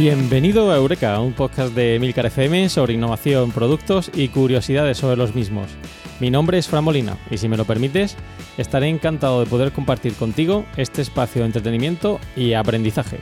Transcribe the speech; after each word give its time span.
Bienvenido 0.00 0.70
a 0.70 0.76
Eureka, 0.76 1.18
un 1.18 1.32
podcast 1.32 1.74
de 1.74 1.98
Milcar 1.98 2.26
FM 2.26 2.68
sobre 2.68 2.94
innovación, 2.94 3.50
productos 3.50 4.12
y 4.14 4.28
curiosidades 4.28 4.98
sobre 4.98 5.16
los 5.16 5.34
mismos. 5.34 5.72
Mi 6.20 6.30
nombre 6.30 6.56
es 6.56 6.68
Fran 6.68 6.84
Molina 6.84 7.16
y 7.32 7.38
si 7.38 7.48
me 7.48 7.56
lo 7.56 7.64
permites, 7.64 8.16
estaré 8.58 8.86
encantado 8.86 9.40
de 9.40 9.46
poder 9.46 9.72
compartir 9.72 10.14
contigo 10.14 10.64
este 10.76 11.02
espacio 11.02 11.42
de 11.42 11.46
entretenimiento 11.46 12.20
y 12.36 12.52
aprendizaje. 12.52 13.18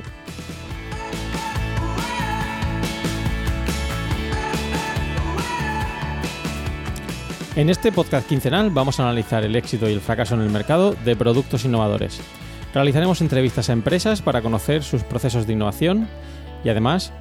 En 7.57 7.71
este 7.71 7.91
podcast 7.91 8.29
quincenal 8.29 8.69
vamos 8.69 9.01
a 9.01 9.05
analizar 9.05 9.45
el 9.45 9.57
éxito 9.57 9.88
y 9.88 9.95
el 9.95 10.02
fracaso 10.02 10.35
en 10.35 10.43
el 10.43 10.51
mercado 10.51 10.95
de 11.07 11.16
productos 11.16 11.65
innovadores. 11.65 12.21
Realizaremos 12.74 13.23
entrevistas 13.23 13.71
a 13.71 13.73
empresas 13.73 14.21
para 14.21 14.43
conocer 14.43 14.82
sus 14.82 15.04
procesos 15.04 15.47
de 15.47 15.54
innovación 15.54 16.07
y 16.67 16.69
además 16.69 17.13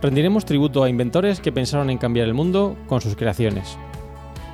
rendiremos 0.00 0.46
tributo 0.46 0.82
a 0.82 0.88
inventores 0.88 1.38
que 1.38 1.52
pensaron 1.52 1.90
en 1.90 1.98
cambiar 1.98 2.26
el 2.26 2.32
mundo 2.32 2.74
con 2.86 3.02
sus 3.02 3.16
creaciones. 3.16 3.76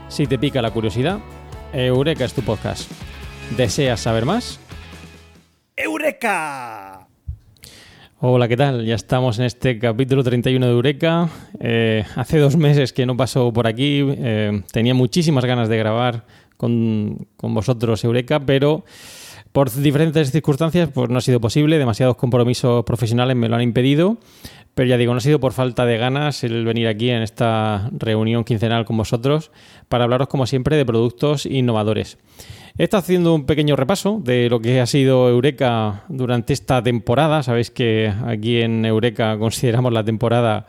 Si 0.08 0.26
te 0.26 0.38
pica 0.38 0.60
la 0.60 0.72
curiosidad, 0.72 1.20
Eureka 1.72 2.24
es 2.24 2.34
tu 2.34 2.42
podcast. 2.42 2.90
¿Deseas 3.56 4.00
saber 4.00 4.26
más? 4.26 4.58
¡Eureka! 5.76 7.06
Hola, 8.18 8.48
¿qué 8.48 8.56
tal? 8.56 8.84
Ya 8.84 8.96
estamos 8.96 9.38
en 9.38 9.44
este 9.44 9.78
capítulo 9.78 10.24
31 10.24 10.66
de 10.66 10.72
Eureka. 10.72 11.28
Eh, 11.60 12.04
hace 12.16 12.38
dos 12.38 12.56
meses 12.56 12.92
que 12.92 13.06
no 13.06 13.16
paso 13.16 13.52
por 13.52 13.68
aquí. 13.68 14.04
Eh, 14.04 14.62
tenía 14.72 14.94
muchísimas 14.94 15.44
ganas 15.44 15.68
de 15.68 15.78
grabar 15.78 16.24
con, 16.56 17.28
con 17.36 17.54
vosotros 17.54 18.02
Eureka, 18.02 18.40
pero 18.40 18.84
por 19.52 19.70
diferentes 19.70 20.30
circunstancias 20.30 20.90
pues 20.92 21.10
no 21.10 21.18
ha 21.18 21.20
sido 21.20 21.40
posible. 21.40 21.78
Demasiados 21.78 22.16
compromisos 22.16 22.84
profesionales 22.84 23.36
me 23.36 23.48
lo 23.48 23.56
han 23.56 23.62
impedido. 23.62 24.18
Pero 24.74 24.88
ya 24.88 24.96
digo, 24.96 25.12
no 25.12 25.18
ha 25.18 25.20
sido 25.20 25.40
por 25.40 25.52
falta 25.52 25.84
de 25.84 25.98
ganas 25.98 26.44
el 26.44 26.64
venir 26.64 26.86
aquí 26.86 27.10
en 27.10 27.22
esta 27.22 27.90
reunión 27.92 28.44
quincenal 28.44 28.84
con 28.84 28.96
vosotros 28.96 29.50
para 29.88 30.04
hablaros, 30.04 30.28
como 30.28 30.46
siempre, 30.46 30.76
de 30.76 30.86
productos 30.86 31.44
innovadores. 31.44 32.18
He 32.78 32.84
estado 32.84 33.00
haciendo 33.00 33.34
un 33.34 33.46
pequeño 33.46 33.74
repaso 33.74 34.20
de 34.22 34.48
lo 34.48 34.60
que 34.60 34.80
ha 34.80 34.86
sido 34.86 35.28
Eureka 35.28 36.04
durante 36.08 36.52
esta 36.52 36.82
temporada. 36.82 37.42
Sabéis 37.42 37.70
que 37.70 38.12
aquí 38.24 38.60
en 38.60 38.84
Eureka 38.84 39.36
consideramos 39.38 39.92
la 39.92 40.04
temporada 40.04 40.66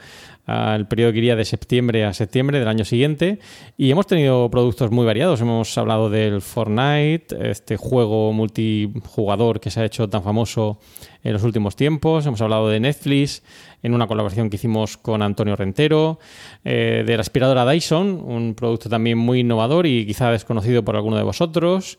el 0.75 0.87
periodo 0.87 1.11
que 1.11 1.17
iría 1.19 1.35
de 1.35 1.45
septiembre 1.45 2.05
a 2.05 2.13
septiembre 2.13 2.59
del 2.59 2.67
año 2.67 2.85
siguiente. 2.85 3.39
Y 3.77 3.91
hemos 3.91 4.07
tenido 4.07 4.49
productos 4.49 4.91
muy 4.91 5.05
variados. 5.05 5.41
Hemos 5.41 5.77
hablado 5.77 6.09
del 6.09 6.41
Fortnite, 6.41 7.49
este 7.49 7.77
juego 7.77 8.33
multijugador 8.33 9.59
que 9.59 9.71
se 9.71 9.81
ha 9.81 9.85
hecho 9.85 10.09
tan 10.09 10.23
famoso 10.23 10.79
en 11.23 11.33
los 11.33 11.43
últimos 11.43 11.75
tiempos. 11.75 12.25
Hemos 12.25 12.41
hablado 12.41 12.69
de 12.69 12.79
Netflix 12.79 13.43
en 13.83 13.93
una 13.93 14.07
colaboración 14.07 14.49
que 14.49 14.55
hicimos 14.57 14.97
con 14.97 15.21
Antonio 15.21 15.55
Rentero, 15.55 16.19
eh, 16.63 17.03
de 17.05 17.15
la 17.15 17.21
aspiradora 17.21 17.69
Dyson, 17.69 18.21
un 18.23 18.53
producto 18.55 18.89
también 18.89 19.17
muy 19.17 19.39
innovador 19.39 19.85
y 19.85 20.05
quizá 20.05 20.31
desconocido 20.31 20.83
por 20.83 20.95
alguno 20.95 21.17
de 21.17 21.23
vosotros. 21.23 21.97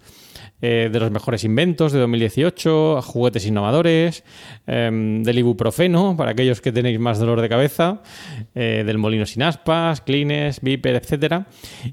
Eh, 0.61 0.91
de 0.93 1.01
los 1.01 1.11
mejores 1.11 1.43
inventos 1.45 1.93
de 1.93 1.99
2018, 1.99 3.03
juguetes 3.03 3.47
innovadores, 3.47 4.23
em, 4.67 5.23
del 5.23 5.39
ibuprofeno, 5.41 6.17
para 6.17 6.31
aquellos 6.31 6.61
que 6.61 6.71
tenéis 6.71 7.01
más 7.01 7.19
dolor 7.19 7.41
de 7.41 7.49
cabeza, 7.49 8.03
eh, 8.55 8.85
del 8.87 8.99
molino 8.99 9.27
sin 9.27 9.43
aspas, 9.43 10.01
Kleenex, 10.01 10.61
Viper, 10.61 10.95
etc. 10.95 11.45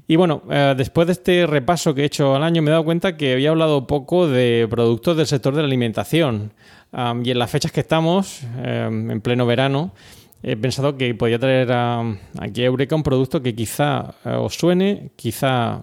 Y 0.06 0.16
bueno, 0.16 0.42
después 0.76 1.06
de 1.06 1.14
este 1.14 1.46
repaso 1.46 1.94
que 1.94 2.02
he 2.02 2.04
hecho 2.04 2.36
al 2.36 2.44
año, 2.44 2.62
me 2.62 2.68
he 2.68 2.72
dado 2.72 2.84
cuenta 2.84 3.16
que 3.16 3.32
había 3.32 3.50
hablado 3.50 3.86
poco 3.86 4.28
de 4.28 4.66
productos 4.70 5.16
del 5.16 5.26
sector 5.26 5.54
de 5.54 5.62
la 5.62 5.66
alimentación 5.66 6.52
y 7.24 7.30
en 7.30 7.38
las 7.38 7.50
fechas 7.50 7.72
que 7.72 7.80
estamos, 7.80 8.42
em, 8.62 9.10
en 9.10 9.20
pleno 9.20 9.46
verano, 9.46 9.92
he 10.42 10.56
pensado 10.56 10.96
que 10.96 11.14
podía 11.14 11.38
traer 11.38 11.70
aquí 11.70 12.62
a 12.62 12.66
Eureka 12.66 12.96
un 12.96 13.02
producto 13.02 13.42
que 13.42 13.54
quizá 13.54 14.14
eh, 14.24 14.30
os 14.30 14.54
suene, 14.54 15.12
quizá 15.16 15.82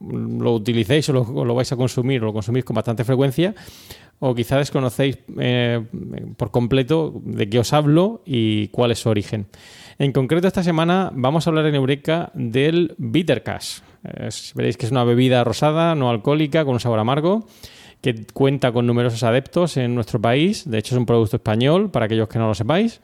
lo 0.00 0.54
utilicéis 0.54 1.08
o 1.10 1.12
lo, 1.12 1.54
vais 1.54 1.70
a 1.72 1.76
consumir 1.76 2.22
o 2.22 2.26
lo 2.26 2.32
consumís 2.32 2.64
con 2.64 2.74
bastante 2.74 3.04
frecuencia, 3.04 3.54
o 4.18 4.34
quizá 4.34 4.58
desconocéis 4.58 5.18
eh, 5.38 5.80
por 6.36 6.50
completo 6.50 7.20
de 7.24 7.48
qué 7.48 7.58
os 7.58 7.72
hablo 7.72 8.22
y 8.24 8.68
cuál 8.68 8.90
es 8.90 8.98
su 9.00 9.08
origen. 9.08 9.46
En 9.98 10.12
concreto, 10.12 10.46
esta 10.46 10.62
semana 10.62 11.10
vamos 11.14 11.46
a 11.46 11.50
hablar 11.50 11.66
en 11.66 11.74
Eureka 11.74 12.30
del 12.34 12.94
Bitter 12.98 13.42
Cash. 13.42 13.80
veréis 14.54 14.76
que 14.76 14.86
es 14.86 14.92
una 14.92 15.04
bebida 15.04 15.44
rosada, 15.44 15.94
no 15.94 16.10
alcohólica, 16.10 16.64
con 16.64 16.74
un 16.74 16.80
sabor 16.80 16.98
amargo 16.98 17.46
que 18.00 18.24
cuenta 18.32 18.72
con 18.72 18.86
numerosos 18.86 19.22
adeptos 19.22 19.76
en 19.76 19.94
nuestro 19.94 20.20
país. 20.20 20.68
De 20.68 20.78
hecho, 20.78 20.94
es 20.94 20.98
un 20.98 21.06
producto 21.06 21.36
español, 21.36 21.90
para 21.90 22.06
aquellos 22.06 22.28
que 22.28 22.38
no 22.38 22.48
lo 22.48 22.54
sepáis. 22.54 23.00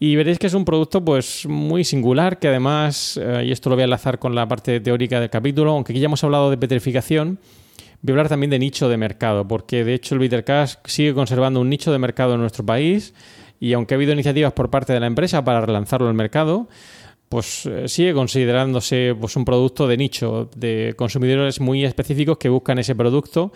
Y 0.00 0.14
veréis 0.14 0.38
que 0.38 0.46
es 0.46 0.54
un 0.54 0.64
producto 0.64 1.04
pues 1.04 1.44
muy 1.46 1.82
singular, 1.82 2.38
que 2.38 2.48
además, 2.48 3.18
eh, 3.20 3.44
y 3.46 3.52
esto 3.52 3.68
lo 3.68 3.76
voy 3.76 3.82
a 3.82 3.84
enlazar 3.84 4.18
con 4.18 4.34
la 4.34 4.46
parte 4.46 4.78
teórica 4.80 5.18
del 5.18 5.28
capítulo, 5.28 5.72
aunque 5.72 5.92
aquí 5.92 6.00
ya 6.00 6.06
hemos 6.06 6.22
hablado 6.22 6.50
de 6.50 6.56
petrificación, 6.56 7.40
voy 8.02 8.12
a 8.12 8.14
hablar 8.14 8.28
también 8.28 8.50
de 8.50 8.60
nicho 8.60 8.88
de 8.88 8.96
mercado, 8.96 9.48
porque 9.48 9.84
de 9.84 9.94
hecho 9.94 10.14
el 10.14 10.20
Bitter 10.20 10.44
Cash 10.44 10.74
sigue 10.84 11.14
conservando 11.14 11.60
un 11.60 11.68
nicho 11.68 11.90
de 11.90 11.98
mercado 11.98 12.34
en 12.34 12.40
nuestro 12.40 12.64
país 12.64 13.12
y 13.58 13.72
aunque 13.72 13.94
ha 13.94 13.96
habido 13.96 14.12
iniciativas 14.12 14.52
por 14.52 14.70
parte 14.70 14.92
de 14.92 15.00
la 15.00 15.08
empresa 15.08 15.44
para 15.44 15.60
relanzarlo 15.60 16.06
al 16.06 16.14
mercado, 16.14 16.68
pues 17.28 17.66
eh, 17.66 17.88
sigue 17.88 18.14
considerándose 18.14 19.16
pues, 19.18 19.34
un 19.36 19.44
producto 19.44 19.88
de 19.88 19.96
nicho, 19.96 20.48
de 20.56 20.94
consumidores 20.96 21.60
muy 21.60 21.84
específicos 21.84 22.38
que 22.38 22.48
buscan 22.48 22.78
ese 22.78 22.94
producto 22.94 23.52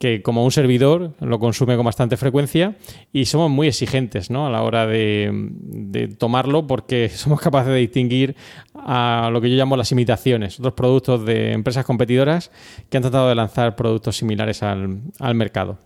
que 0.00 0.22
como 0.22 0.46
un 0.46 0.50
servidor 0.50 1.12
lo 1.20 1.38
consume 1.38 1.76
con 1.76 1.84
bastante 1.84 2.16
frecuencia 2.16 2.74
y 3.12 3.26
somos 3.26 3.50
muy 3.50 3.68
exigentes 3.68 4.30
a 4.30 4.48
la 4.48 4.62
hora 4.62 4.86
de, 4.86 6.08
tomarlo 6.18 6.66
porque 6.66 7.08
somos 7.14 7.38
capaces 7.38 7.74
de 7.74 7.80
distinguir 7.80 8.34
a 8.74 9.28
lo 9.30 9.42
que 9.42 9.50
yo 9.50 9.56
llamo 9.56 9.76
las 9.76 9.92
imitaciones, 9.92 10.58
otros 10.58 10.72
productos 10.72 11.26
de 11.26 11.52
empresas 11.52 11.84
competidoras 11.84 12.50
que 12.88 12.96
han 12.96 13.02
tratado 13.02 13.28
de 13.28 13.34
lanzar 13.34 13.76
productos 13.76 14.16
similares 14.16 14.62
al, 14.62 15.02
mercado. 15.34 15.76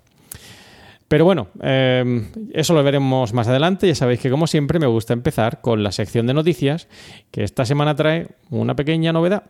Pero 1.08 1.24
bueno, 1.24 1.48
eh, 1.60 2.30
eso 2.52 2.72
lo 2.72 2.84
veremos 2.84 3.32
más 3.32 3.48
adelante. 3.48 3.88
Ya 3.88 3.96
sabéis 3.96 4.20
que 4.20 4.30
como 4.30 4.46
siempre 4.46 4.78
me 4.78 4.86
gusta 4.86 5.12
empezar 5.12 5.60
con 5.60 5.82
la 5.82 5.90
sección 5.90 6.28
de 6.28 6.34
noticias, 6.34 6.88
que 7.32 7.42
esta 7.42 7.64
semana 7.64 7.96
trae 7.96 8.28
una 8.48 8.76
pequeña 8.76 9.12
novedad. 9.12 9.42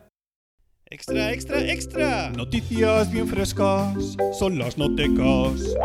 Extra, 0.91 1.33
extra, 1.33 1.61
extra. 1.61 2.29
Noticias 2.29 3.11
bien 3.11 3.27
frescas. 3.27 4.15
Son 4.37 4.59
las 4.59 4.77
notecas. 4.77 5.75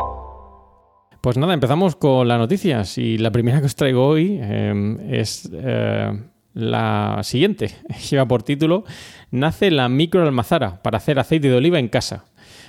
Pues 1.23 1.39
nada, 1.39 1.55
empezamos 1.55 1.97
con 1.97 2.29
las 2.29 2.39
noticias. 2.39 2.99
Y 2.99 3.17
la 3.17 3.31
primera 3.31 3.61
que 3.61 3.67
os 3.67 3.77
traigo 3.77 4.07
hoy 4.07 4.39
em, 4.43 4.99
es 5.11 5.49
eh, 5.55 6.13
la 6.53 7.21
siguiente. 7.23 7.71
Lleva 8.11 8.29
por 8.29 8.43
título 8.43 8.85
Nace 9.31 9.71
la 9.71 9.89
microalmazara 9.89 10.83
para 10.83 10.99
hacer 10.99 11.19
aceite 11.19 11.49
de 11.49 11.57
oliva 11.57 11.79
en 11.79 11.89
casa. 11.89 12.27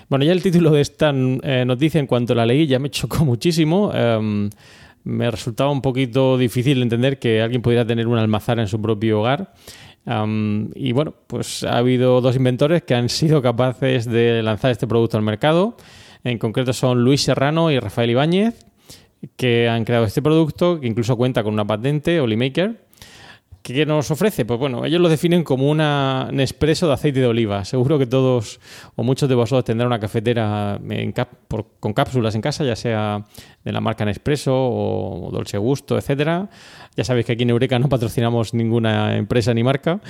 Bueno, 0.08 0.24
ya 0.24 0.32
el 0.32 0.42
título 0.42 0.72
de 0.72 0.82
esta 0.82 1.10
eh, 1.14 1.66
noticia, 1.66 2.00
en 2.00 2.08
cuanto 2.08 2.34
la 2.34 2.46
leí, 2.46 2.66
ya 2.66 2.80
me 2.80 2.90
chocó 2.92 3.26
muchísimo. 3.26 3.92
Em, 3.94 4.50
me 5.04 5.30
resultaba 5.30 5.70
un 5.70 5.82
poquito 5.82 6.38
difícil 6.38 6.82
entender 6.82 7.20
que 7.20 7.42
alguien 7.42 7.62
pudiera 7.62 7.86
tener 7.86 8.08
una 8.08 8.22
almazara 8.22 8.62
en 8.62 8.70
su 8.70 8.82
propio 8.82 9.20
hogar 9.20 9.54
y 10.06 10.92
bueno, 10.94 11.14
pues 11.28 11.64
ha 11.64 11.78
habido 11.78 12.22
dos 12.22 12.36
inventores 12.36 12.84
que 12.84 12.96
han 12.96 13.10
sido 13.10 13.42
capaces 13.42 14.06
de 14.06 14.42
lanzar 14.42 14.72
este 14.72 14.88
producto 14.88 15.18
al 15.18 15.24
mercado. 15.24 15.78
En 16.24 16.38
concreto 16.38 16.74
son 16.74 17.04
Luis 17.04 17.22
Serrano 17.22 17.72
y 17.72 17.80
Rafael 17.80 18.10
Ibáñez, 18.10 18.66
que 19.36 19.70
han 19.70 19.86
creado 19.86 20.06
este 20.06 20.22
producto, 20.22 20.80
que 20.80 20.88
incluso 20.88 21.18
cuenta 21.18 21.44
con 21.44 21.54
una 21.54 21.66
patente, 21.66 22.20
Olimaker. 22.20 22.91
¿Qué 23.62 23.86
nos 23.86 24.10
ofrece? 24.10 24.44
Pues 24.44 24.60
bueno, 24.60 24.86
ellos 24.86 25.00
lo 25.00 25.08
definen 25.08 25.44
como 25.44 25.70
una 25.70 26.30
Nespresso 26.32 26.88
de 26.88 26.94
aceite 26.94 27.20
de 27.20 27.28
oliva. 27.28 27.64
Seguro 27.64 28.00
que 28.00 28.08
todos 28.08 28.60
o 28.96 29.04
muchos 29.04 29.30
de 29.30 29.36
vosotros 29.36 29.66
tendrán 29.66 29.88
una 29.88 30.00
cafetera 30.00 30.80
con 31.80 31.94
cápsulas 31.94 32.34
en 32.34 32.42
casa, 32.42 32.64
ya 32.64 32.76
sea 32.76 33.24
de 33.64 33.72
la 33.72 33.80
marca 33.80 34.04
Nespresso 34.04 34.52
o 34.56 35.30
Dolce 35.32 35.60
Gusto, 35.60 35.96
etcétera. 35.96 36.50
Ya 36.96 37.04
sabéis 37.04 37.28
que 37.28 37.34
aquí 37.34 37.44
en 37.44 37.52
Eureka 37.52 37.78
no 37.78 37.88
patrocinamos 37.88 38.56
ninguna 38.56 39.16
empresa 39.16 39.54
ni 39.54 39.64
marca, 39.64 40.02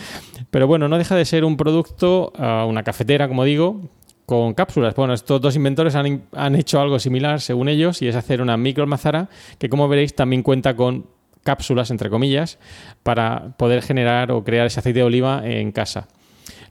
pero 0.49 0.65
bueno, 0.65 0.87
no 0.87 0.97
deja 0.97 1.15
de 1.15 1.25
ser 1.25 1.43
un 1.43 1.57
producto, 1.57 2.31
ah, 2.37 2.65
una 2.65 2.83
cafetera, 2.83 3.27
como 3.27 3.43
digo, 3.43 3.81
con 4.25 4.53
cápsulas. 4.53 4.95
Bueno, 4.95 5.13
estos 5.13 5.41
dos 5.41 5.57
inventores 5.57 5.95
han, 5.95 6.23
han 6.31 6.55
hecho 6.55 6.79
algo 6.79 6.99
similar, 6.99 7.41
según 7.41 7.67
ellos, 7.67 8.01
y 8.01 8.07
es 8.07 8.15
hacer 8.15 8.41
una 8.41 8.55
micro 8.55 8.83
almazara 8.83 9.27
que, 9.57 9.67
como 9.67 9.89
veréis, 9.89 10.15
también 10.15 10.41
cuenta 10.41 10.73
con 10.73 11.05
cápsulas, 11.43 11.91
entre 11.91 12.09
comillas, 12.09 12.59
para 13.03 13.53
poder 13.57 13.81
generar 13.81 14.31
o 14.31 14.43
crear 14.43 14.67
ese 14.67 14.79
aceite 14.79 14.99
de 14.99 15.03
oliva 15.03 15.41
en 15.43 15.71
casa. 15.71 16.07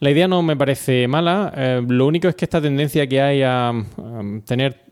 La 0.00 0.10
idea 0.10 0.28
no 0.28 0.42
me 0.42 0.56
parece 0.56 1.06
mala, 1.08 1.52
eh, 1.56 1.82
lo 1.86 2.06
único 2.06 2.28
es 2.28 2.34
que 2.34 2.44
esta 2.44 2.60
tendencia 2.60 3.06
que 3.06 3.20
hay 3.20 3.42
a, 3.42 3.72
tener 4.46 4.89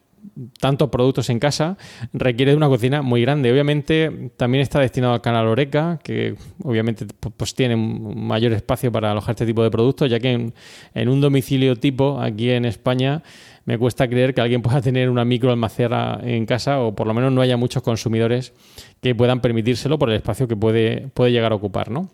tantos 0.60 0.88
productos 0.90 1.30
en 1.30 1.38
casa 1.38 1.76
requiere 2.12 2.52
de 2.52 2.56
una 2.56 2.68
cocina 2.68 3.02
muy 3.02 3.22
grande. 3.22 3.52
Obviamente 3.52 4.30
también 4.36 4.62
está 4.62 4.80
destinado 4.80 5.14
al 5.14 5.20
canal 5.20 5.46
Oreca, 5.46 5.98
que 6.02 6.36
obviamente 6.62 7.06
pues, 7.36 7.54
tiene 7.54 7.74
un 7.74 8.26
mayor 8.26 8.52
espacio 8.52 8.92
para 8.92 9.12
alojar 9.12 9.32
este 9.32 9.46
tipo 9.46 9.62
de 9.62 9.70
productos, 9.70 10.10
ya 10.10 10.20
que 10.20 10.52
en, 10.94 11.08
un 11.08 11.20
domicilio 11.20 11.76
tipo 11.76 12.20
aquí 12.20 12.50
en 12.50 12.64
España 12.64 13.22
me 13.64 13.78
cuesta 13.78 14.08
creer 14.08 14.34
que 14.34 14.40
alguien 14.40 14.62
pueda 14.62 14.80
tener 14.82 15.10
una 15.10 15.24
micro 15.24 15.50
almacera 15.50 16.20
en 16.22 16.46
casa 16.46 16.80
o 16.80 16.94
por 16.94 17.06
lo 17.06 17.14
menos 17.14 17.32
no 17.32 17.40
haya 17.40 17.56
muchos 17.56 17.82
consumidores 17.82 18.52
que 19.00 19.14
puedan 19.14 19.40
permitírselo 19.40 19.98
por 19.98 20.10
el 20.10 20.16
espacio 20.16 20.48
que 20.48 20.56
puede, 20.56 21.08
puede 21.14 21.32
llegar 21.32 21.52
a 21.52 21.56
ocupar, 21.56 21.90
¿no? 21.90 22.10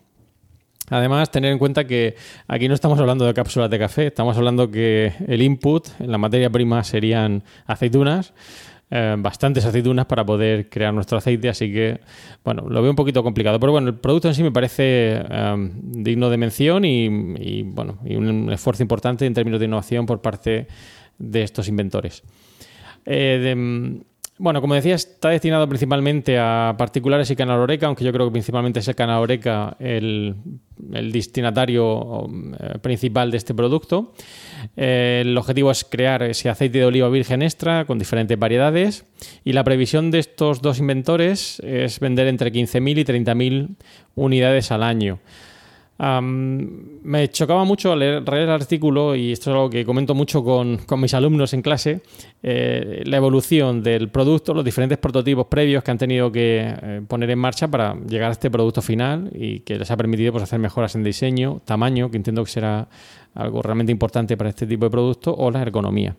Además, 0.89 1.31
tener 1.31 1.51
en 1.51 1.57
cuenta 1.57 1.85
que 1.85 2.15
aquí 2.47 2.67
no 2.67 2.73
estamos 2.73 2.99
hablando 2.99 3.25
de 3.25 3.33
cápsulas 3.33 3.69
de 3.69 3.79
café, 3.79 4.07
estamos 4.07 4.37
hablando 4.37 4.69
que 4.69 5.13
el 5.27 5.41
input 5.41 5.87
en 5.99 6.11
la 6.11 6.17
materia 6.17 6.49
prima 6.49 6.83
serían 6.83 7.43
aceitunas, 7.65 8.33
eh, 8.91 9.15
bastantes 9.17 9.65
aceitunas 9.65 10.05
para 10.05 10.23
poder 10.23 10.69
crear 10.69 10.93
nuestro 10.93 11.17
aceite, 11.17 11.49
así 11.49 11.71
que, 11.73 12.01
bueno, 12.43 12.65
lo 12.69 12.81
veo 12.81 12.91
un 12.91 12.95
poquito 12.95 13.23
complicado. 13.23 13.59
Pero 13.59 13.71
bueno, 13.71 13.87
el 13.87 13.95
producto 13.95 14.27
en 14.27 14.35
sí 14.35 14.43
me 14.43 14.51
parece 14.51 15.23
eh, 15.27 15.71
digno 15.81 16.29
de 16.29 16.37
mención 16.37 16.85
y, 16.85 17.63
bueno, 17.63 17.97
y 18.05 18.15
un 18.15 18.51
esfuerzo 18.51 18.83
importante 18.83 19.25
en 19.25 19.33
términos 19.33 19.59
de 19.59 19.65
innovación 19.65 20.05
por 20.05 20.21
parte 20.21 20.67
de 21.17 21.41
estos 21.41 21.67
inventores. 21.67 22.21
Eh, 23.05 24.01
bueno, 24.37 24.59
como 24.59 24.75
decía, 24.75 24.95
está 24.95 25.29
destinado 25.29 25.67
principalmente 25.69 26.37
a 26.37 26.75
particulares 26.77 27.31
y 27.31 27.37
canal 27.37 27.59
Oreca, 27.59 27.87
aunque 27.87 28.03
yo 28.03 28.11
creo 28.11 28.27
que 28.27 28.33
principalmente 28.33 28.79
es 28.79 28.87
el 28.89 28.95
canal 28.95 29.21
Oreca 29.21 29.77
el, 29.79 30.35
destinatario 30.77 32.27
eh, 32.59 32.79
principal 32.79 33.31
de 33.31 33.37
este 33.37 33.53
producto. 33.53 34.13
Eh, 34.75 35.21
el 35.25 35.37
objetivo 35.37 35.71
es 35.71 35.85
crear 35.85 36.21
ese 36.23 36.49
aceite 36.49 36.79
de 36.79 36.85
oliva 36.85 37.07
virgen 37.07 37.41
extra 37.43 37.85
con 37.85 37.97
diferentes 37.97 38.37
variedades 38.37 39.05
y 39.45 39.53
la 39.53 39.63
previsión 39.63 40.11
de 40.11 40.19
estos 40.19 40.61
dos 40.61 40.79
inventores 40.79 41.61
es 41.61 42.01
vender 42.01 42.27
entre 42.27 42.51
15.000 42.51 42.99
y 42.99 43.05
30.000 43.05 43.75
unidades 44.15 44.71
al 44.71 44.83
año 44.83 45.19
me 45.97 47.29
chocaba 47.29 47.63
mucho 47.63 47.95
leer, 47.95 48.27
leer, 48.27 48.43
el 48.43 48.49
artículo, 48.49 49.15
y 49.15 49.31
esto 49.31 49.49
es 49.49 49.55
algo 49.55 49.69
que 49.69 49.85
comento 49.85 50.13
mucho 50.13 50.43
con, 50.43 50.79
mis 50.97 51.13
alumnos 51.13 51.53
en 51.53 51.61
clase, 51.61 52.01
eh, 52.43 53.03
la 53.05 53.17
evolución 53.17 53.81
del 53.81 54.09
producto, 54.09 54.53
los 54.53 54.65
diferentes 54.65 54.97
prototipos 54.97 55.47
previos 55.47 55.83
que 55.83 55.91
han 55.91 55.97
tenido 55.97 56.31
que 56.31 56.61
eh, 56.63 57.01
poner 57.07 57.29
en 57.29 57.39
marcha 57.39 57.69
para 57.69 57.95
llegar 58.07 58.29
a 58.29 58.33
este 58.33 58.51
producto 58.51 58.81
final 58.81 59.31
y 59.33 59.61
que 59.61 59.77
les 59.77 59.89
ha 59.89 59.95
permitido 59.95 60.33
pues, 60.33 60.43
hacer 60.43 60.59
mejoras 60.59 60.95
en 60.95 61.03
diseño, 61.03 61.61
tamaño, 61.63 62.11
que 62.11 62.17
entiendo 62.17 62.43
que 62.43 62.51
será 62.51 62.89
algo 63.33 63.61
realmente 63.61 63.91
importante 63.91 64.35
para 64.35 64.49
este 64.49 64.67
tipo 64.67 64.85
de 64.85 64.91
producto, 64.91 65.33
o 65.33 65.49
la 65.49 65.61
ergonomía. 65.61 66.15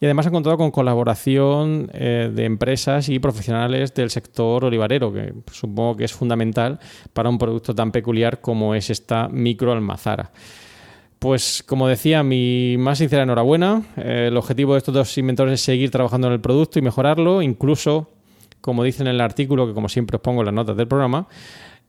Y 0.00 0.04
además 0.04 0.26
ha 0.26 0.30
contado 0.30 0.56
con 0.56 0.70
colaboración 0.70 1.90
eh, 1.92 2.30
de 2.32 2.44
empresas 2.44 3.08
y 3.08 3.18
profesionales 3.18 3.94
del 3.94 4.10
sector 4.10 4.64
olivarero, 4.64 5.12
que 5.12 5.34
supongo 5.52 5.96
que 5.96 6.04
es 6.04 6.12
fundamental 6.12 6.78
para 7.12 7.28
un 7.28 7.38
producto 7.38 7.74
tan 7.74 7.92
peculiar 7.92 8.40
como 8.40 8.74
es 8.74 8.90
esta 8.90 9.28
microalmazara. 9.28 10.32
Pues 11.18 11.62
como 11.66 11.88
decía, 11.88 12.22
mi 12.22 12.76
más 12.78 12.98
sincera 12.98 13.22
enhorabuena. 13.22 13.82
Eh, 13.96 14.26
el 14.28 14.36
objetivo 14.36 14.74
de 14.74 14.78
estos 14.78 14.94
dos 14.94 15.18
inventores 15.18 15.54
es 15.54 15.60
seguir 15.62 15.90
trabajando 15.90 16.26
en 16.26 16.34
el 16.34 16.40
producto 16.40 16.78
y 16.78 16.82
mejorarlo, 16.82 17.40
incluso, 17.40 18.10
como 18.60 18.84
dicen 18.84 19.06
en 19.06 19.14
el 19.14 19.20
artículo, 19.20 19.66
que 19.66 19.74
como 19.74 19.88
siempre 19.88 20.16
os 20.16 20.22
pongo 20.22 20.42
en 20.42 20.46
las 20.46 20.54
notas 20.54 20.76
del 20.76 20.86
programa, 20.86 21.26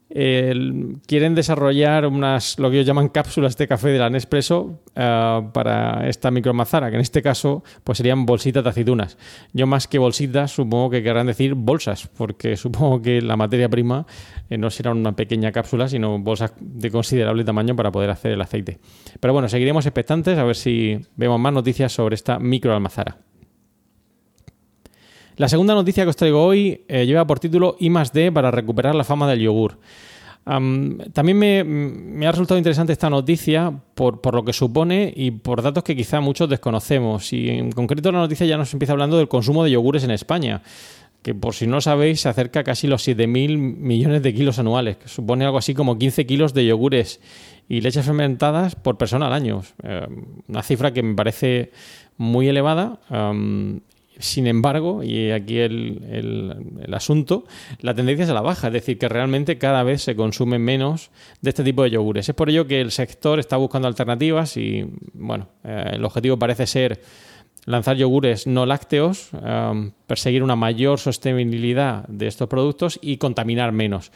quieren 0.09 1.35
desarrollar 1.35 2.05
unas, 2.07 2.57
lo 2.59 2.69
que 2.69 2.77
ellos 2.77 2.87
llaman 2.87 3.09
cápsulas 3.09 3.57
de 3.57 3.67
café 3.67 3.89
de 3.89 3.99
la 3.99 4.09
Nespresso 4.09 4.79
eh, 4.95 5.41
para 5.53 6.07
esta 6.07 6.31
micromazara, 6.31 6.89
que 6.89 6.95
en 6.95 7.01
este 7.01 7.21
caso 7.21 7.63
pues 7.83 7.97
serían 7.97 8.25
bolsitas 8.25 8.63
de 8.63 8.69
aceitunas. 8.69 9.17
Yo 9.53 9.67
más 9.67 9.87
que 9.87 9.99
bolsitas 9.99 10.51
supongo 10.51 10.89
que 10.89 11.03
querrán 11.03 11.27
decir 11.27 11.55
bolsas, 11.55 12.07
porque 12.07 12.55
supongo 12.57 13.01
que 13.01 13.21
la 13.21 13.35
materia 13.35 13.69
prima 13.69 14.05
eh, 14.49 14.57
no 14.57 14.69
será 14.69 14.91
una 14.91 15.15
pequeña 15.15 15.51
cápsula, 15.51 15.89
sino 15.89 16.17
bolsas 16.19 16.53
de 16.59 16.89
considerable 16.89 17.43
tamaño 17.43 17.75
para 17.75 17.91
poder 17.91 18.09
hacer 18.09 18.31
el 18.31 18.41
aceite. 18.41 18.79
Pero 19.19 19.33
bueno, 19.33 19.49
seguiremos 19.49 19.85
expectantes 19.85 20.37
a 20.37 20.43
ver 20.43 20.55
si 20.55 20.99
vemos 21.15 21.39
más 21.39 21.53
noticias 21.53 21.91
sobre 21.91 22.15
esta 22.15 22.39
microalmazara. 22.39 23.17
La 25.37 25.47
segunda 25.47 25.75
noticia 25.75 26.03
que 26.03 26.09
os 26.09 26.15
traigo 26.15 26.43
hoy 26.43 26.81
eh, 26.87 27.05
lleva 27.05 27.27
por 27.27 27.39
título 27.39 27.77
I 27.79 27.91
D 28.11 28.31
para 28.31 28.49
recuperar 28.49 28.95
la 28.95 29.03
fama 29.03 29.29
del 29.29 29.39
yogur. 29.39 29.77
también 31.13 31.37
me, 31.37 32.25
ha 32.25 32.31
resultado 32.31 32.57
interesante 32.57 32.91
esta 32.91 33.09
noticia 33.09 33.71
por, 33.93 34.33
lo 34.33 34.43
que 34.43 34.53
supone 34.53 35.13
y 35.15 35.29
por 35.29 35.61
datos 35.61 35.83
que 35.83 35.95
quizá 35.95 36.21
muchos 36.21 36.49
desconocemos. 36.49 37.31
Y 37.33 37.49
en 37.49 37.71
concreto 37.71 38.11
la 38.11 38.17
noticia 38.17 38.47
ya 38.47 38.57
nos 38.57 38.73
empieza 38.73 38.93
hablando 38.93 39.17
del 39.17 39.27
consumo 39.27 39.63
de 39.63 39.69
yogures 39.69 40.03
en 40.05 40.09
España, 40.09 40.63
que 41.21 41.35
por 41.35 41.53
si 41.53 41.67
no 41.67 41.81
sabéis 41.81 42.21
se 42.21 42.29
acerca 42.29 42.61
a 42.61 42.63
casi 42.63 42.87
los 42.87 43.07
7.000 43.07 43.59
millones 43.59 44.23
de 44.23 44.33
kilos 44.33 44.57
anuales, 44.57 44.97
que 44.97 45.07
supone 45.07 45.45
algo 45.45 45.59
así 45.59 45.75
como 45.75 45.99
15 45.99 46.25
kilos 46.25 46.55
de 46.55 46.65
yogures 46.65 47.19
y 47.69 47.81
leches 47.81 48.07
fermentadas 48.07 48.73
por 48.73 48.97
persona 48.97 49.27
al 49.27 49.33
año. 49.33 49.61
Eh, 49.83 50.07
una 50.47 50.63
cifra 50.63 50.93
que 50.93 51.03
me 51.03 51.13
parece 51.13 51.69
muy 52.17 52.47
elevada 52.47 52.99
sin 54.19 54.47
embargo, 54.47 55.03
y 55.03 55.31
aquí 55.31 55.59
el, 55.59 56.87
asunto, 56.91 57.45
la 57.79 57.93
tendencia 57.93 58.23
es 58.23 58.29
a 58.29 58.33
la 58.33 58.41
baja, 58.41 58.67
es 58.67 58.73
decir, 58.73 58.97
que 58.97 59.09
realmente 59.09 59.57
cada 59.57 59.83
vez 59.83 60.01
se 60.01 60.15
consume 60.15 60.59
menos 60.59 61.11
de 61.41 61.49
este 61.49 61.63
tipo 61.63 61.83
de 61.83 61.91
yogures. 61.91 62.29
Es 62.29 62.35
por 62.35 62.49
ello 62.49 62.67
que 62.67 62.81
el 62.81 62.91
sector 62.91 63.39
está 63.39 63.57
buscando 63.57 63.87
alternativas 63.87 64.57
y, 64.57 64.85
bueno, 65.13 65.49
eh, 65.63 65.91
el 65.93 66.05
objetivo 66.05 66.37
parece 66.37 66.65
ser 66.67 67.01
lanzar 67.65 67.97
yogures 67.97 68.47
no 68.47 68.65
lácteos, 68.65 69.29
um, 69.33 69.91
perseguir 70.07 70.41
una 70.41 70.55
mayor 70.55 70.99
sostenibilidad 70.99 72.07
de 72.07 72.27
estos 72.27 72.47
productos 72.47 72.97
y 73.01 73.17
contaminar 73.17 73.71
menos. 73.73 74.11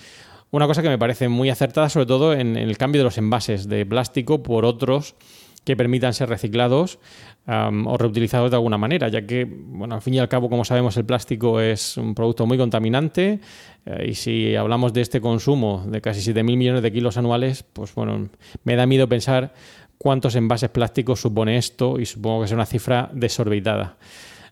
Una 0.51 0.68
cosa 0.68 0.81
que 0.81 0.89
me 0.89 0.98
parece 0.98 1.30
muy 1.30 1.50
acertada, 1.50 1.89
sobre 1.89 2.06
todo 2.06 2.33
en 2.33 2.57
el 2.57 2.77
cambio 2.77 3.01
de 3.01 3.06
los 3.06 3.18
envases 3.18 3.69
de 3.69 3.86
plástico 3.86 4.42
por 4.42 4.65
otros 4.65 5.15
que 5.63 5.75
permitan 5.75 6.13
ser 6.13 6.30
reciclados 6.30 7.00
o 7.48 7.98
reutilizados 7.98 8.51
de 8.51 8.56
alguna 8.56 8.77
manera, 8.77 9.10
ya 9.10 9.25
que, 9.25 9.46
bueno, 9.46 9.96
al 9.96 10.01
fin 10.01 10.13
y 10.13 10.20
al 10.20 10.30
cabo, 10.30 10.50
como 10.50 10.63
sabemos, 10.63 10.96
el 10.98 11.06
plástico 11.06 11.60
es 11.60 11.98
un 11.98 12.15
producto 12.15 12.46
muy 12.46 12.58
contaminante 12.58 13.39
eh, 13.86 14.06
y 14.10 14.13
si 14.13 14.56
hablamos 14.56 14.94
de 14.94 15.01
este 15.01 15.20
consumo 15.20 15.84
de 15.88 16.01
casi 16.01 16.32
7.000 16.32 16.44
millones 16.44 16.82
de 16.82 16.91
kilos 16.91 17.18
anuales, 17.18 17.63
pues 17.63 17.94
bueno, 17.96 18.30
me 18.63 18.75
da 18.75 18.86
miedo 18.86 19.10
pensar 19.10 19.53
cuántos 19.98 20.36
envases 20.36 20.70
plásticos 20.70 21.20
supone 21.20 21.58
esto 21.58 22.00
y 22.00 22.06
supongo 22.06 22.41
que 22.41 22.46
es 22.46 22.51
una 22.51 22.65
cifra 22.65 23.10
desorbitada. 23.13 23.98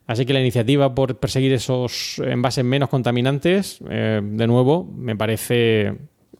Así 0.07 0.25
que 0.25 0.33
la 0.33 0.41
iniciativa 0.41 0.93
por 0.95 1.19
perseguir 1.19 1.53
esos 1.53 2.19
envases 2.25 2.65
menos 2.65 2.89
contaminantes, 2.89 3.79
eh, 3.89 4.19
de 4.23 4.47
nuevo, 4.47 4.83
me 4.83 5.15
parece 5.15 5.95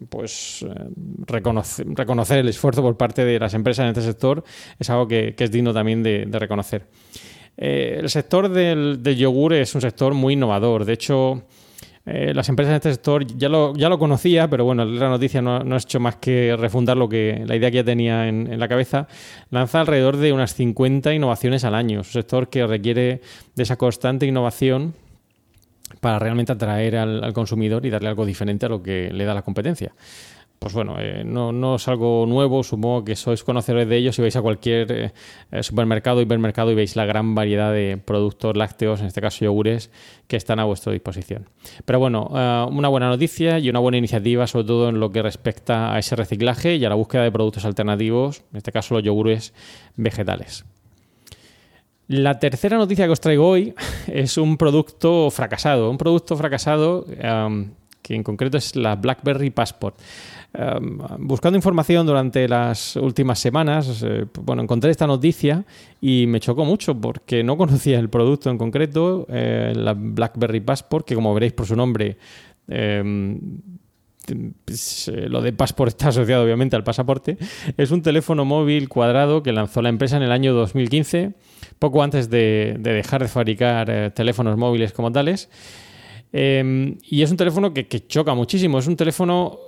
pues 0.08 0.66
eh, 0.68 0.90
reconocer, 1.26 2.38
el 2.38 2.48
esfuerzo 2.48 2.82
por 2.82 2.98
parte 2.98 3.26
de 3.26 3.40
las 3.40 3.54
empresas 3.54 3.84
en 3.84 3.90
este 3.90 4.02
sector 4.02 4.44
es 4.78 4.90
algo 4.90 5.08
que, 5.08 5.36
es 5.38 5.52
digno 5.52 5.74
también 5.74 6.04
de, 6.04 6.28
reconocer. 6.32 6.88
Eh, 7.58 7.98
el 8.00 8.10
sector 8.10 8.50
del, 8.50 9.02
yogur 9.04 9.54
es 9.54 9.76
un 9.76 9.82
sector 9.82 10.14
muy 10.14 10.34
innovador. 10.34 10.86
De 10.86 10.94
hecho, 10.94 11.44
eh, 12.06 12.34
las 12.34 12.48
empresas 12.48 12.72
en 12.72 12.76
este 12.78 12.92
sector 12.92 13.26
ya 13.26 13.50
lo, 13.50 13.76
ya 13.76 13.90
lo 13.90 14.00
conocía, 14.00 14.50
pero 14.50 14.64
bueno, 14.64 14.86
la 14.86 15.10
noticia 15.10 15.42
no, 15.42 15.58
ha 15.58 15.78
hecho 15.78 16.00
más 16.00 16.16
que 16.16 16.56
refundar 16.58 16.96
lo 16.96 17.10
que, 17.10 17.44
la 17.46 17.56
idea 17.56 17.70
que 17.70 17.78
ya 17.78 17.84
tenía 17.84 18.28
en, 18.28 18.52
en, 18.52 18.60
la 18.60 18.68
cabeza. 18.70 19.08
Lanza 19.50 19.82
alrededor 19.82 20.18
de 20.18 20.32
unas 20.32 20.54
50 20.54 21.14
innovaciones 21.14 21.66
al 21.66 21.76
año. 21.76 22.02
Es 22.02 22.08
un 22.08 22.14
sector 22.14 22.50
que 22.50 22.66
requiere 22.66 23.22
de 23.56 23.64
esa 23.64 23.76
constante 23.76 24.26
innovación 24.26 24.94
para 26.00 26.20
realmente 26.20 26.52
atraer 26.52 26.96
al, 26.98 27.34
consumidor 27.34 27.86
y 27.86 27.90
darle 27.90 28.10
algo 28.10 28.26
diferente 28.26 28.66
a 28.66 28.70
lo 28.70 28.82
que 28.82 29.12
le 29.12 29.26
da 29.26 29.34
la 29.34 29.42
competencia. 29.42 29.94
pues 30.60 30.74
bueno, 30.74 30.98
eh, 31.00 31.24
no, 31.26 31.54
no, 31.54 31.76
es 31.76 31.88
algo 31.88 32.26
nuevo, 32.28 32.64
supongo 32.64 33.06
que 33.06 33.16
sois 33.16 33.46
conocedores 33.46 33.88
de 33.88 33.96
ellos 33.96 34.16
si 34.16 34.22
vais 34.22 34.36
a 34.36 34.42
cualquier 34.42 34.92
eh, 34.92 35.14
eh, 35.52 35.64
supermercado, 35.64 36.22
hipermercado 36.22 36.72
y 36.72 36.76
veis 36.76 36.98
la 36.98 37.06
gran 37.06 37.34
variedad 37.34 37.72
de 37.72 37.98
productos 37.98 38.58
lácteos, 38.58 39.00
en 39.00 39.08
este 39.08 39.22
caso 39.22 39.46
yogures, 39.46 39.90
que 40.28 40.36
están 40.36 40.60
a 40.60 40.66
vuestra 40.66 40.92
disposición. 40.92 41.48
Pero 41.86 42.00
bueno, 42.00 42.28
una 42.72 42.90
buena 42.90 43.08
noticia 43.08 43.58
y 43.58 43.70
una 43.70 43.80
buena 43.80 43.98
iniciativa, 43.98 44.48
sobre 44.48 44.68
todo 44.68 44.90
en 44.90 45.00
lo 45.00 45.12
que 45.12 45.22
respecta 45.22 45.94
a 45.94 46.00
ese 46.00 46.16
reciclaje 46.16 46.76
y 46.76 46.84
a 46.84 46.90
la 46.90 46.96
búsqueda 46.96 47.24
de 47.24 47.32
productos 47.32 47.64
alternativos, 47.64 48.44
en 48.52 48.58
este 48.58 48.72
caso 48.72 48.96
los 48.96 49.04
yogures 49.04 49.54
vegetales. 49.96 50.66
La 52.10 52.40
tercera 52.40 52.76
noticia 52.76 53.06
que 53.06 53.12
os 53.12 53.22
traigo 53.22 53.48
hoy 53.48 53.76
es 54.08 54.40
un 54.40 54.58
producto 54.58 55.30
fracasado, 55.30 55.92
un 55.92 55.98
producto 56.00 56.36
fracasado 56.36 57.06
que 58.02 58.16
en 58.16 58.24
concreto 58.24 58.58
es 58.58 58.76
la 58.76 58.96
BlackBerry 58.96 59.52
Passport. 59.52 59.96
Buscando 61.20 61.56
información 61.56 62.08
durante 62.08 62.48
las 62.48 62.96
últimas 62.96 63.38
semanas, 63.38 64.04
eh, 64.04 64.26
bueno, 64.42 64.64
encontré 64.64 64.90
esta 64.90 65.06
noticia 65.06 65.64
y 66.02 66.26
me 66.26 66.40
chocó 66.40 66.66
mucho 66.66 67.00
porque 67.00 67.44
no 67.44 67.56
conocía 67.58 68.00
el 68.00 68.10
producto 68.10 68.50
en 68.50 68.58
concreto, 68.58 69.28
eh, 69.30 69.74
la 69.76 69.94
BlackBerry 69.94 70.62
Passport, 70.62 71.06
que 71.06 71.14
como 71.14 71.32
veréis 71.36 71.54
por 71.54 71.68
su 71.68 71.76
nombre, 71.76 72.18
em, 72.68 73.40
pues, 74.66 75.08
eh, 75.08 75.30
lo 75.30 75.42
de 75.42 75.54
Passport 75.54 75.90
está 75.90 76.10
asociado 76.10 76.44
obviamente 76.44 76.76
al 76.76 76.84
pasaporte, 76.84 77.38
es 77.78 77.92
un 77.92 78.02
teléfono 78.02 78.46
móvil 78.46 78.90
cuadrado 78.90 79.44
que 79.44 79.52
lanzó 79.52 79.82
la 79.82 79.90
empresa 79.90 80.18
en 80.18 80.24
el 80.24 80.32
año 80.32 80.54
2015, 80.54 81.34
poco 81.80 82.04
antes 82.04 82.30
de, 82.30 82.78
de 82.80 82.94
dejar 82.94 83.22
de 83.22 83.28
fabricar 83.28 84.12
teléfonos 84.14 84.58
móviles 84.58 84.92
como 84.94 85.12
tales. 85.12 85.50
Em, 86.32 86.98
y 87.10 87.24
es 87.24 87.32
un 87.32 87.38
teléfono 87.38 87.74
que, 87.74 88.08
choca 88.08 88.34
muchísimo. 88.34 88.80
Es 88.80 88.88
un 88.88 88.96
teléfono 88.96 89.60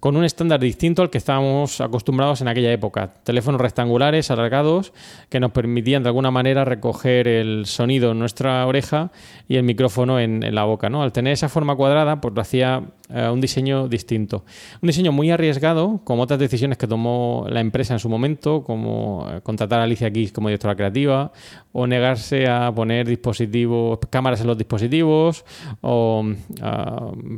con 0.00 0.16
un 0.16 0.24
estándar 0.24 0.60
distinto 0.60 1.00
al 1.00 1.08
que 1.08 1.16
estábamos 1.16 1.80
acostumbrados 1.80 2.42
en 2.42 2.48
aquella 2.48 2.70
época. 2.70 3.14
Teléfonos 3.24 3.60
rectangulares, 3.60 4.30
alargados, 4.30 4.92
que 5.30 5.40
nos 5.40 5.50
permitían 5.52 6.02
de 6.02 6.10
alguna 6.10 6.30
manera 6.30 6.64
recoger 6.64 7.26
el 7.26 7.64
sonido 7.64 8.10
en 8.10 8.18
nuestra 8.18 8.66
oreja 8.66 9.10
y 9.48 9.56
el 9.56 9.62
micrófono 9.62 10.20
en, 10.20 10.54
la 10.54 10.64
boca. 10.64 10.90
¿no? 10.90 11.02
Al 11.02 11.12
tener 11.12 11.32
esa 11.32 11.48
forma 11.48 11.74
cuadrada, 11.74 12.20
pues 12.20 12.34
lo 12.34 12.42
hacía 12.42 12.82
eh, 13.14 13.28
un 13.30 13.40
diseño 13.40 13.86
distinto. 13.86 14.44
Un 14.82 14.88
diseño 14.88 15.12
muy 15.12 15.30
arriesgado, 15.30 16.00
como 16.02 16.24
otras 16.24 16.40
decisiones 16.40 16.78
que 16.78 16.88
tomó 16.88 17.46
la 17.48 17.60
empresa 17.60 17.94
en 17.94 18.00
su 18.00 18.08
momento, 18.08 18.64
como 18.64 19.28
eh, 19.30 19.40
contratar 19.40 19.78
a 19.78 19.84
Alicia 19.84 20.10
Keys 20.10 20.32
como 20.32 20.48
directora 20.48 20.74
creativa, 20.74 21.30
o 21.70 21.86
negarse 21.86 22.48
a 22.48 22.72
poner 22.74 23.06
dispositivos, 23.06 24.00
cámaras 24.10 24.40
en 24.40 24.48
los 24.48 24.58
dispositivos, 24.58 25.44
o 25.80 26.24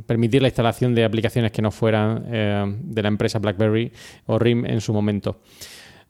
permitir 0.07 0.41
la 0.41 0.49
instalación 0.49 0.95
de 0.95 1.05
aplicaciones 1.05 1.53
que 1.53 1.61
no 1.61 1.71
fueran 1.71 2.25
eh, 2.29 2.65
de 2.83 3.03
la 3.03 3.09
empresa 3.09 3.39
BlackBerry 3.39 3.93
o 4.25 4.39
RIM 4.39 4.65
en 4.65 4.81
su 4.81 4.95
momento. 4.95 5.41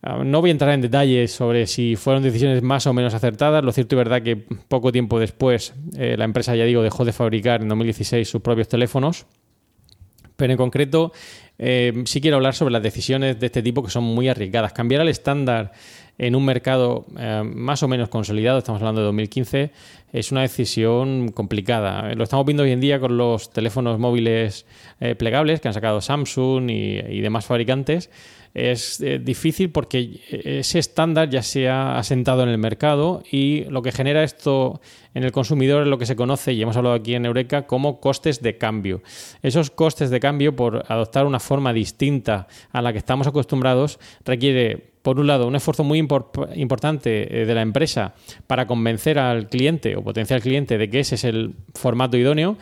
Ah, 0.01 0.23
no 0.25 0.43
voy 0.43 0.51
a 0.51 0.53
entrar 0.53 0.75
en 0.75 0.81
detalles 0.81 1.33
sobre 1.33 1.67
si 1.67 1.97
fueron 1.97 2.23
decisiones 2.23 2.63
más 2.63 2.87
o 2.87 2.93
menos 2.93 3.15
acertadas. 3.15 3.65
Lo 3.65 3.73
cierto 3.73 3.97
y 3.97 3.99
verdad 3.99 4.23
que 4.23 4.37
poco 4.37 4.93
tiempo 4.93 5.19
después 5.19 5.75
la 5.97 6.25
empresa, 6.25 6.55
ya 6.55 6.65
digo, 6.65 6.83
dejó 6.83 7.05
de 7.05 7.13
fabricar 7.13 7.63
en 7.63 7.69
2016 7.69 8.29
sus 8.29 8.43
propios 8.43 8.69
teléfonos 8.69 9.27
pero 10.37 10.53
en 10.53 10.57
concreto, 10.57 11.13
eh, 11.59 12.03
sí 12.05 12.21
quiero 12.21 12.37
hablar 12.37 12.55
sobre 12.55 12.73
las 12.73 12.83
decisiones 12.83 13.41
de 13.41 13.47
este 13.47 13.63
tipo 13.63 13.83
que 13.83 13.91
son 13.91 14.05
muy 14.05 14.29
arriesgadas. 14.29 14.73
Cambiar 14.73 15.03
el 15.03 15.09
estándar 15.09 15.73
en 16.19 16.35
un 16.35 16.45
mercado 16.45 17.07
eh, 17.19 17.43
más 17.45 17.83
o 17.83 17.89
menos 17.89 18.09
consolidado, 18.09 18.59
estamos 18.59 18.81
hablando 18.81 19.01
de 19.03 19.07
2015, 19.07 19.71
es 20.13 20.33
una 20.33 20.43
decisión 20.43 21.31
complicada. 21.31 22.15
Lo 22.15 22.25
estamos 22.25 22.47
viendo 22.47 22.63
hoy 22.63 22.73
en 22.73 22.81
día 22.81 23.01
con 23.01 23.17
los 23.17 23.51
teléfonos 23.51 23.99
móviles 23.99 24.67
eh, 25.01 25.15
plegables 25.15 25.61
que 25.61 25.69
han 25.69 25.75
sacado 25.75 26.01
Samsung 26.01 26.71
y 26.71 27.21
demás 27.21 27.47
fabricantes 27.47 28.11
es 28.57 29.03
eh, 29.03 29.19
difícil 29.19 29.69
porque 29.69 30.19
ese 30.31 30.79
estándar 30.79 31.29
ya 31.29 31.43
se 31.43 31.69
ha 31.69 31.99
asentado 31.99 32.43
en 32.43 32.49
el 32.49 32.57
mercado 32.57 33.23
y 33.31 33.65
lo 33.65 33.83
que 33.83 33.93
genera 33.93 34.25
esto 34.25 34.81
en 35.17 35.25
el 35.25 35.33
consumidor 35.33 35.83
es 35.83 35.89
lo 35.89 35.97
que 35.97 36.05
se 36.05 36.15
conoce, 36.15 36.53
y 36.53 36.61
hemos 36.61 36.77
hablado 36.77 36.95
aquí 36.95 37.15
en 37.15 37.25
Eureka, 37.25 37.67
como 37.67 38.01
costes 38.01 38.43
de 38.43 38.59
cambio. 38.59 39.01
Esos 39.43 39.71
costes 39.71 40.11
de 40.11 40.21
cambio, 40.21 40.55
por 40.55 40.85
adoptar 40.89 41.25
una 41.25 41.41
forma 41.41 41.73
distinta 41.73 42.49
a 42.71 42.83
la 42.83 42.93
que 42.93 42.99
estamos 42.99 43.27
acostumbrados, 43.27 43.99
requiere 44.27 44.93
por 45.01 45.19
un 45.19 45.27
lado, 45.27 45.47
un 45.47 45.57
esfuerzo 45.57 45.85
muy 45.85 45.99
importante 45.99 47.41
eh, 47.43 47.47
de 47.47 47.55
la 47.55 47.63
empresa 47.63 48.13
para 48.47 48.67
convencer 48.67 49.19
al 49.19 49.49
cliente 49.49 49.97
o 49.97 50.03
potencial 50.03 50.43
cliente 50.43 50.77
de 50.77 50.91
que 50.91 51.01
ese 51.01 51.15
es 51.15 51.25
el 51.25 51.55
formato 51.75 52.19
idóneo 52.19 52.59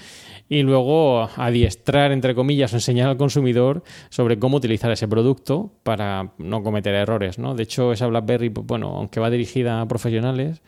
y 0.49 0.63
luego 0.63 1.29
adiestrar, 1.37 2.13
entre 2.13 2.37
comillas, 2.37 2.73
o 2.73 2.77
enseñar 2.77 3.09
al 3.09 3.17
consumidor 3.17 3.83
sobre 4.11 4.39
cómo 4.39 4.59
utilizar 4.59 4.93
ese 4.93 5.09
producto 5.09 5.73
para 5.83 6.35
no 6.39 6.63
cometer 6.63 6.95
errores. 6.95 7.37
De 7.37 7.63
hecho, 7.65 7.93
esa 7.93 8.07
BlackBerry, 8.07 8.51
pues, 8.51 8.65
bueno, 8.65 8.95
aunque 8.95 9.19
va 9.19 9.31
dirigida 9.31 9.81
a 9.81 9.89
profesionales, 9.89 10.63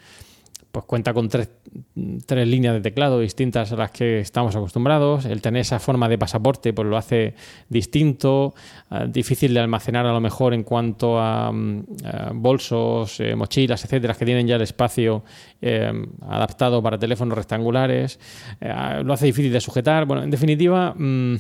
pues 0.76 0.85
cuenta 0.85 1.14
con 1.14 1.30
tres, 1.30 1.49
líneas 1.95 2.75
de 2.75 2.83
teclado 2.83 3.18
distintas 3.21 3.73
a 3.73 3.76
las 3.76 3.90
que 3.92 4.21
estamos 4.21 4.54
acostumbrados. 4.56 5.25
El 5.25 5.40
tener 5.40 5.62
esa 5.62 5.78
forma 5.78 6.06
de 6.06 6.18
pasaporte 6.18 6.75
pues 6.75 6.87
lo 6.87 6.99
hace 6.99 7.33
distinto, 7.71 8.54
eh, 8.90 9.06
difícil 9.09 9.54
de 9.54 9.61
almacenar 9.61 10.04
a 10.04 10.12
lo 10.12 10.21
mejor 10.21 10.52
en 10.52 10.64
cuanto 10.64 11.18
a, 11.18 11.50
mm, 11.50 11.85
bolsos, 12.35 13.21
eh, 13.21 13.35
mochilas, 13.35 13.87
etcétera, 13.87 14.12
que 14.12 14.26
tienen 14.26 14.47
ya 14.47 14.56
el 14.56 14.61
espacio 14.61 15.25
eh, 15.62 15.90
adaptado 16.28 16.83
para 16.83 16.99
teléfonos 16.99 17.38
rectangulares. 17.38 18.21
lo 19.02 19.14
hace 19.14 19.25
difícil 19.25 19.54
de 19.54 19.62
sujetar. 19.62 20.04
Bueno, 20.04 20.25
en 20.25 20.30
definitiva. 20.30 20.92
Mm, 20.95 21.37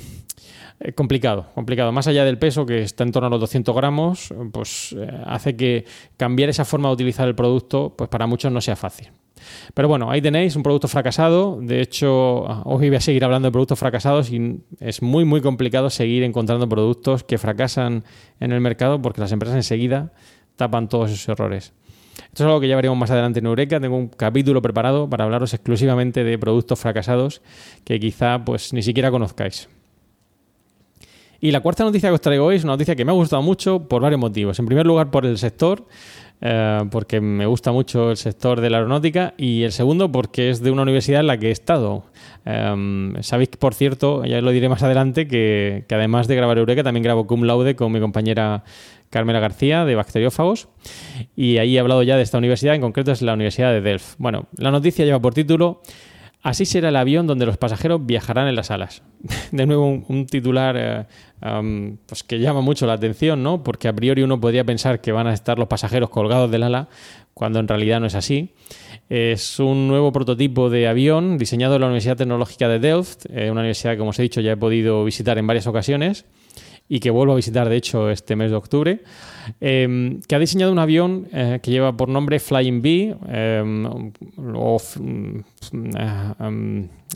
complicado, 0.94 1.48
complicado. 1.54 1.92
Más 1.92 2.06
allá 2.06 2.24
del 2.24 2.38
peso, 2.38 2.64
que 2.64 2.80
está 2.80 3.04
en 3.04 3.12
torno 3.12 3.26
a 3.26 3.30
los 3.30 3.40
200 3.40 3.76
gramos, 3.76 4.32
pues 4.50 4.96
hace 5.26 5.56
que 5.56 5.84
cambiar 6.16 6.48
esa 6.48 6.64
forma 6.64 6.88
de 6.88 6.94
utilizar 6.94 7.28
el 7.28 7.34
producto, 7.34 7.92
pues 7.98 8.08
para 8.08 8.26
muchos 8.26 8.50
no 8.50 8.62
sea 8.62 8.76
fácil. 8.76 9.10
Pero 9.74 9.88
bueno, 9.88 10.10
ahí 10.10 10.20
tenéis 10.20 10.56
un 10.56 10.62
producto 10.62 10.88
fracasado. 10.88 11.58
De 11.60 11.80
hecho, 11.80 12.42
hoy 12.64 12.88
voy 12.88 12.96
a 12.96 13.00
seguir 13.00 13.24
hablando 13.24 13.48
de 13.48 13.52
productos 13.52 13.78
fracasados 13.78 14.30
y 14.30 14.60
es 14.80 15.02
muy, 15.02 15.24
muy 15.24 15.40
complicado 15.40 15.90
seguir 15.90 16.22
encontrando 16.22 16.68
productos 16.68 17.24
que 17.24 17.38
fracasan 17.38 18.04
en 18.40 18.52
el 18.52 18.60
mercado 18.60 19.00
porque 19.00 19.20
las 19.20 19.32
empresas 19.32 19.56
enseguida 19.56 20.12
tapan 20.56 20.88
todos 20.88 21.10
esos 21.10 21.28
errores. 21.28 21.72
Esto 22.18 22.44
es 22.44 22.46
algo 22.46 22.60
que 22.60 22.68
ya 22.68 22.76
veremos 22.76 22.96
más 22.96 23.10
adelante 23.10 23.40
en 23.40 23.46
Eureka. 23.46 23.78
Tengo 23.80 23.96
un 23.96 24.08
capítulo 24.08 24.62
preparado 24.62 25.08
para 25.08 25.24
hablaros 25.24 25.52
exclusivamente 25.52 26.24
de 26.24 26.38
productos 26.38 26.78
fracasados 26.78 27.42
que 27.84 28.00
quizá 28.00 28.44
pues 28.44 28.72
ni 28.72 28.82
siquiera 28.82 29.10
conozcáis. 29.10 29.68
Y 31.40 31.50
la 31.50 31.60
cuarta 31.60 31.84
noticia 31.84 32.08
que 32.08 32.14
os 32.14 32.20
traigo 32.20 32.46
hoy 32.46 32.56
es 32.56 32.64
una 32.64 32.72
noticia 32.72 32.96
que 32.96 33.04
me 33.04 33.12
ha 33.12 33.14
gustado 33.14 33.42
mucho 33.42 33.86
por 33.88 34.00
varios 34.00 34.20
motivos. 34.20 34.58
En 34.58 34.66
primer 34.66 34.86
lugar, 34.86 35.10
por 35.10 35.26
el 35.26 35.38
sector. 35.38 35.86
Eh, 36.40 36.80
porque 36.90 37.20
me 37.20 37.46
gusta 37.46 37.72
mucho 37.72 38.10
el 38.10 38.18
sector 38.18 38.60
de 38.60 38.68
la 38.68 38.76
aeronáutica 38.76 39.32
y 39.38 39.62
el 39.62 39.72
segundo 39.72 40.12
porque 40.12 40.50
es 40.50 40.60
de 40.60 40.70
una 40.70 40.82
universidad 40.82 41.20
en 41.20 41.28
la 41.28 41.38
que 41.38 41.48
he 41.48 41.50
estado. 41.50 42.04
Em, 42.44 43.14
sabéis, 43.22 43.50
por 43.58 43.74
cierto, 43.74 44.24
ya 44.24 44.40
lo 44.40 44.50
diré 44.50 44.68
más 44.68 44.82
adelante, 44.82 45.26
que, 45.26 45.84
además 45.90 46.28
de 46.28 46.36
grabar 46.36 46.58
Eureka 46.58 46.82
también 46.82 47.02
grabo 47.02 47.26
Cum 47.26 47.44
Laude 47.44 47.74
con 47.74 47.90
mi 47.90 48.00
compañera 48.00 48.64
Carmela 49.08 49.40
García 49.40 49.84
de 49.84 49.94
Bacteriófagos 49.94 50.68
y 51.34 51.58
ahí 51.58 51.76
he 51.76 51.80
hablado 51.80 52.02
ya 52.02 52.16
de 52.16 52.22
esta 52.22 52.38
universidad, 52.38 52.74
en 52.74 52.80
concreto 52.82 53.12
es 53.12 53.22
la 53.22 53.32
Universidad 53.32 53.72
de 53.72 53.80
Delft. 53.80 54.16
Bueno, 54.18 54.46
la 54.58 54.70
noticia 54.70 55.04
lleva 55.04 55.20
por 55.20 55.32
título 55.32 55.80
Así 56.46 56.64
será 56.64 56.90
el 56.90 56.96
avión 56.96 57.26
donde 57.26 57.44
los 57.44 57.56
pasajeros 57.56 58.06
viajarán 58.06 58.46
en 58.46 58.54
las 58.54 58.70
alas. 58.70 59.02
De 59.50 59.66
nuevo, 59.66 60.04
un, 60.06 60.26
titular 60.26 60.76
eh, 60.78 61.96
pues 62.06 62.22
que 62.22 62.38
llama 62.38 62.60
mucho 62.60 62.86
la 62.86 62.92
atención, 62.92 63.42
¿no? 63.42 63.64
Porque 63.64 63.88
a 63.88 63.92
priori 63.92 64.22
uno 64.22 64.40
podría 64.40 64.62
pensar 64.62 65.00
que 65.00 65.10
van 65.10 65.26
a 65.26 65.34
estar 65.34 65.58
los 65.58 65.66
pasajeros 65.66 66.08
colgados 66.08 66.48
del 66.48 66.62
ala, 66.62 66.88
cuando 67.34 67.58
en 67.58 67.66
realidad 67.66 67.98
no 67.98 68.06
es 68.06 68.14
así. 68.14 68.54
Es 69.08 69.58
un 69.58 69.88
nuevo 69.88 70.12
prototipo 70.12 70.70
de 70.70 70.86
avión 70.86 71.36
diseñado 71.36 71.74
en 71.74 71.80
la 71.80 71.88
Universidad 71.88 72.16
Tecnológica 72.16 72.68
de 72.68 72.78
Delft, 72.78 73.26
eh, 73.28 73.50
una 73.50 73.62
universidad 73.62 73.94
que, 73.94 73.98
como 73.98 74.10
os 74.10 74.18
he 74.20 74.22
dicho, 74.22 74.40
ya 74.40 74.52
he 74.52 74.56
podido 74.56 75.04
visitar 75.04 75.38
en 75.38 75.48
varias 75.48 75.66
ocasiones 75.66 76.26
y 76.88 77.00
que 77.00 77.10
vuelvo 77.10 77.32
a 77.32 77.36
visitar, 77.36 77.68
de 77.68 77.74
hecho, 77.74 78.08
este 78.08 78.36
mes 78.36 78.52
de 78.52 78.56
octubre, 78.56 79.02
em, 79.60 80.20
que 80.22 80.34
ha 80.34 80.38
diseñado 80.38 80.72
un 80.72 80.78
avión 80.78 81.28
eh, 81.32 81.60
que 81.62 81.70
lleva 81.70 81.96
por 81.96 82.08
nombre 82.08 82.38
Flying 82.38 82.82
Bee, 82.82 83.14
em, 83.28 83.86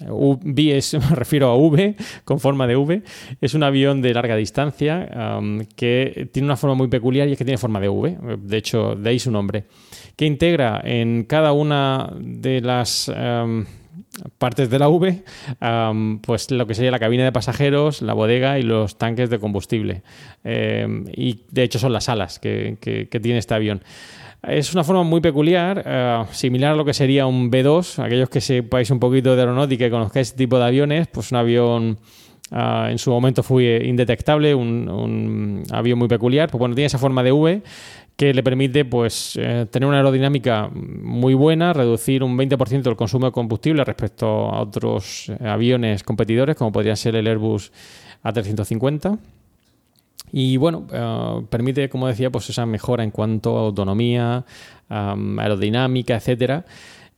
o 0.09 0.39
V 0.43 0.77
es, 0.77 0.95
me 1.11 1.17
refiero 1.17 1.49
a 1.49 1.57
V, 1.57 1.95
con 2.25 2.41
forma 2.41 2.67
de 2.67 2.77
V, 2.77 3.03
es 3.41 3.55
un 3.55 3.63
avión 3.63 4.03
de 4.03 4.15
larga 4.15 4.37
distancia 4.37 5.09
que 5.77 6.29
tiene 6.33 6.47
una 6.47 6.57
forma 6.57 6.75
muy 6.75 6.89
peculiar 6.89 7.29
y 7.29 7.33
es 7.33 7.39
que 7.39 7.45
tiene 7.45 7.59
forma 7.59 7.81
de 7.81 7.89
V, 7.89 8.19
de 8.39 8.57
hecho, 8.57 8.95
de 8.95 9.11
ahí 9.11 9.19
su 9.19 9.31
nombre, 9.31 9.65
que 10.17 10.27
integra 10.27 10.81
en 10.85 11.25
cada 11.25 11.53
una 11.53 12.13
de 12.19 12.61
las 12.61 13.11
partes 14.39 14.71
de 14.71 14.79
la 14.79 14.89
V, 14.89 15.23
pues 16.23 16.51
lo 16.51 16.67
que 16.67 16.75
sería 16.75 16.91
la 16.91 16.99
cabina 16.99 17.25
de 17.25 17.33
pasajeros, 17.33 18.03
la 18.03 18.15
bodega 18.15 18.59
y 18.59 18.63
los 18.63 18.99
tanques 18.99 19.31
de 19.31 19.39
combustible. 19.39 20.03
Em, 20.45 21.05
y 21.15 21.45
de 21.51 21.63
hecho 21.63 21.79
son 21.79 21.93
las 21.93 22.09
alas 22.09 22.39
que, 22.39 23.09
tiene 23.23 23.39
este 23.39 23.55
avión. 23.55 23.83
Es 24.43 24.73
una 24.73 24.85
forma 24.85 25.03
muy 25.03 25.21
peculiar, 25.21 25.83
eh, 25.85 26.25
similar 26.33 26.73
a 26.73 26.77
lo 26.77 26.85
que 26.85 26.95
sería 26.95 27.27
un 27.27 27.51
B2. 27.51 28.03
Aquellos 28.03 28.31
que 28.31 28.41
sepáis 28.41 28.91
un 28.91 28.99
poquito 28.99 29.35
de 29.35 29.43
aeronáutica 29.43 29.87
y 29.87 29.91
conozcáis 29.91 30.29
este 30.29 30.39
tipo 30.39 30.59
de 30.59 30.65
aviones, 30.65 31.09
pues 31.09 31.31
un 31.31 31.37
avión 31.37 31.99
ah, 32.51 32.89
en 32.91 32.99
su 32.99 33.11
momento 33.11 33.43
fue 33.43 33.83
indetectable, 33.85 34.55
un, 34.55 35.63
avión 35.71 35.99
muy 35.99 36.09
peculiar, 36.09 36.49
pues 36.49 36.59
bueno, 36.59 36.75
tiene 36.75 36.87
esa 36.87 36.99
forma 36.99 37.23
de 37.23 37.33
V 37.33 37.63
que 38.21 38.35
le 38.35 38.43
permite 38.43 38.85
pues 38.85 39.39
eh, 39.41 39.65
tener 39.71 39.89
una 39.89 39.97
aerodinámica 39.97 40.69
muy 40.69 41.33
buena, 41.33 41.73
reducir 41.73 42.23
un 42.23 42.37
20% 42.37 42.87
el 42.87 42.95
consumo 42.95 43.25
de 43.25 43.33
combustible 43.33 43.83
respecto 43.83 44.27
a 44.27 44.61
otros 44.61 45.31
eh, 45.31 45.49
aviones 45.49 46.05
competidores 46.05 46.55
como 46.55 46.71
podría 46.71 46.95
ser 46.97 47.17
el 47.17 47.27
Airbus 47.27 47.73
A350. 48.23 49.19
Y 50.33 50.59
bueno, 50.59 50.87
eh, 50.93 51.47
permite, 51.49 51.89
como 51.89 52.09
decía, 52.09 52.29
pues 52.29 52.51
esa 52.51 52.67
mejora 52.67 53.05
en 53.05 53.11
cuanto 53.11 53.57
a 53.57 53.63
autonomía, 53.63 54.45
aerodinámica, 54.91 56.17
etcétera 56.17 56.67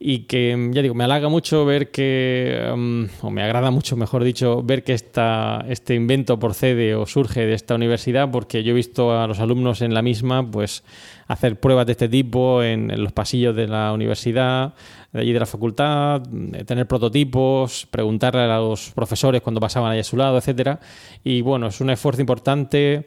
y 0.04 0.24
que, 0.24 0.70
ya 0.72 0.82
digo, 0.82 0.96
me 0.96 1.04
halaga 1.04 1.28
mucho 1.28 1.64
ver 1.64 1.92
que, 1.92 2.68
um, 2.74 3.06
o 3.20 3.30
me 3.30 3.40
agrada 3.40 3.70
mucho, 3.70 3.96
mejor 3.96 4.24
dicho, 4.24 4.60
ver 4.64 4.82
que 4.82 4.94
esta, 4.94 5.64
este 5.68 5.94
invento 5.94 6.40
procede 6.40 6.96
o 6.96 7.06
surge 7.06 7.46
de 7.46 7.54
esta 7.54 7.76
universidad, 7.76 8.28
porque 8.28 8.64
yo 8.64 8.72
he 8.72 8.74
visto 8.74 9.16
a 9.16 9.28
los 9.28 9.38
alumnos 9.38 9.80
en 9.80 9.94
la 9.94 10.02
misma, 10.02 10.50
pues, 10.50 10.82
hacer 11.28 11.60
pruebas 11.60 11.86
de 11.86 11.92
este 11.92 12.08
tipo 12.08 12.64
en, 12.64 13.00
los 13.00 13.12
pasillos 13.12 13.54
de 13.54 13.68
la 13.68 13.92
universidad, 13.92 14.74
de 15.12 15.20
allí 15.20 15.32
de 15.32 15.38
la 15.38 15.46
facultad, 15.46 16.20
tener 16.66 16.88
prototipos, 16.88 17.86
preguntarle 17.88 18.40
a 18.40 18.58
los 18.58 18.90
profesores 18.90 19.40
cuando 19.40 19.60
pasaban 19.60 19.92
ahí 19.92 20.00
a 20.00 20.04
su 20.04 20.16
lado, 20.16 20.36
etcétera. 20.36 20.80
Y 21.22 21.42
bueno, 21.42 21.68
es 21.68 21.80
un 21.80 21.90
esfuerzo 21.90 22.20
importante 22.20 23.06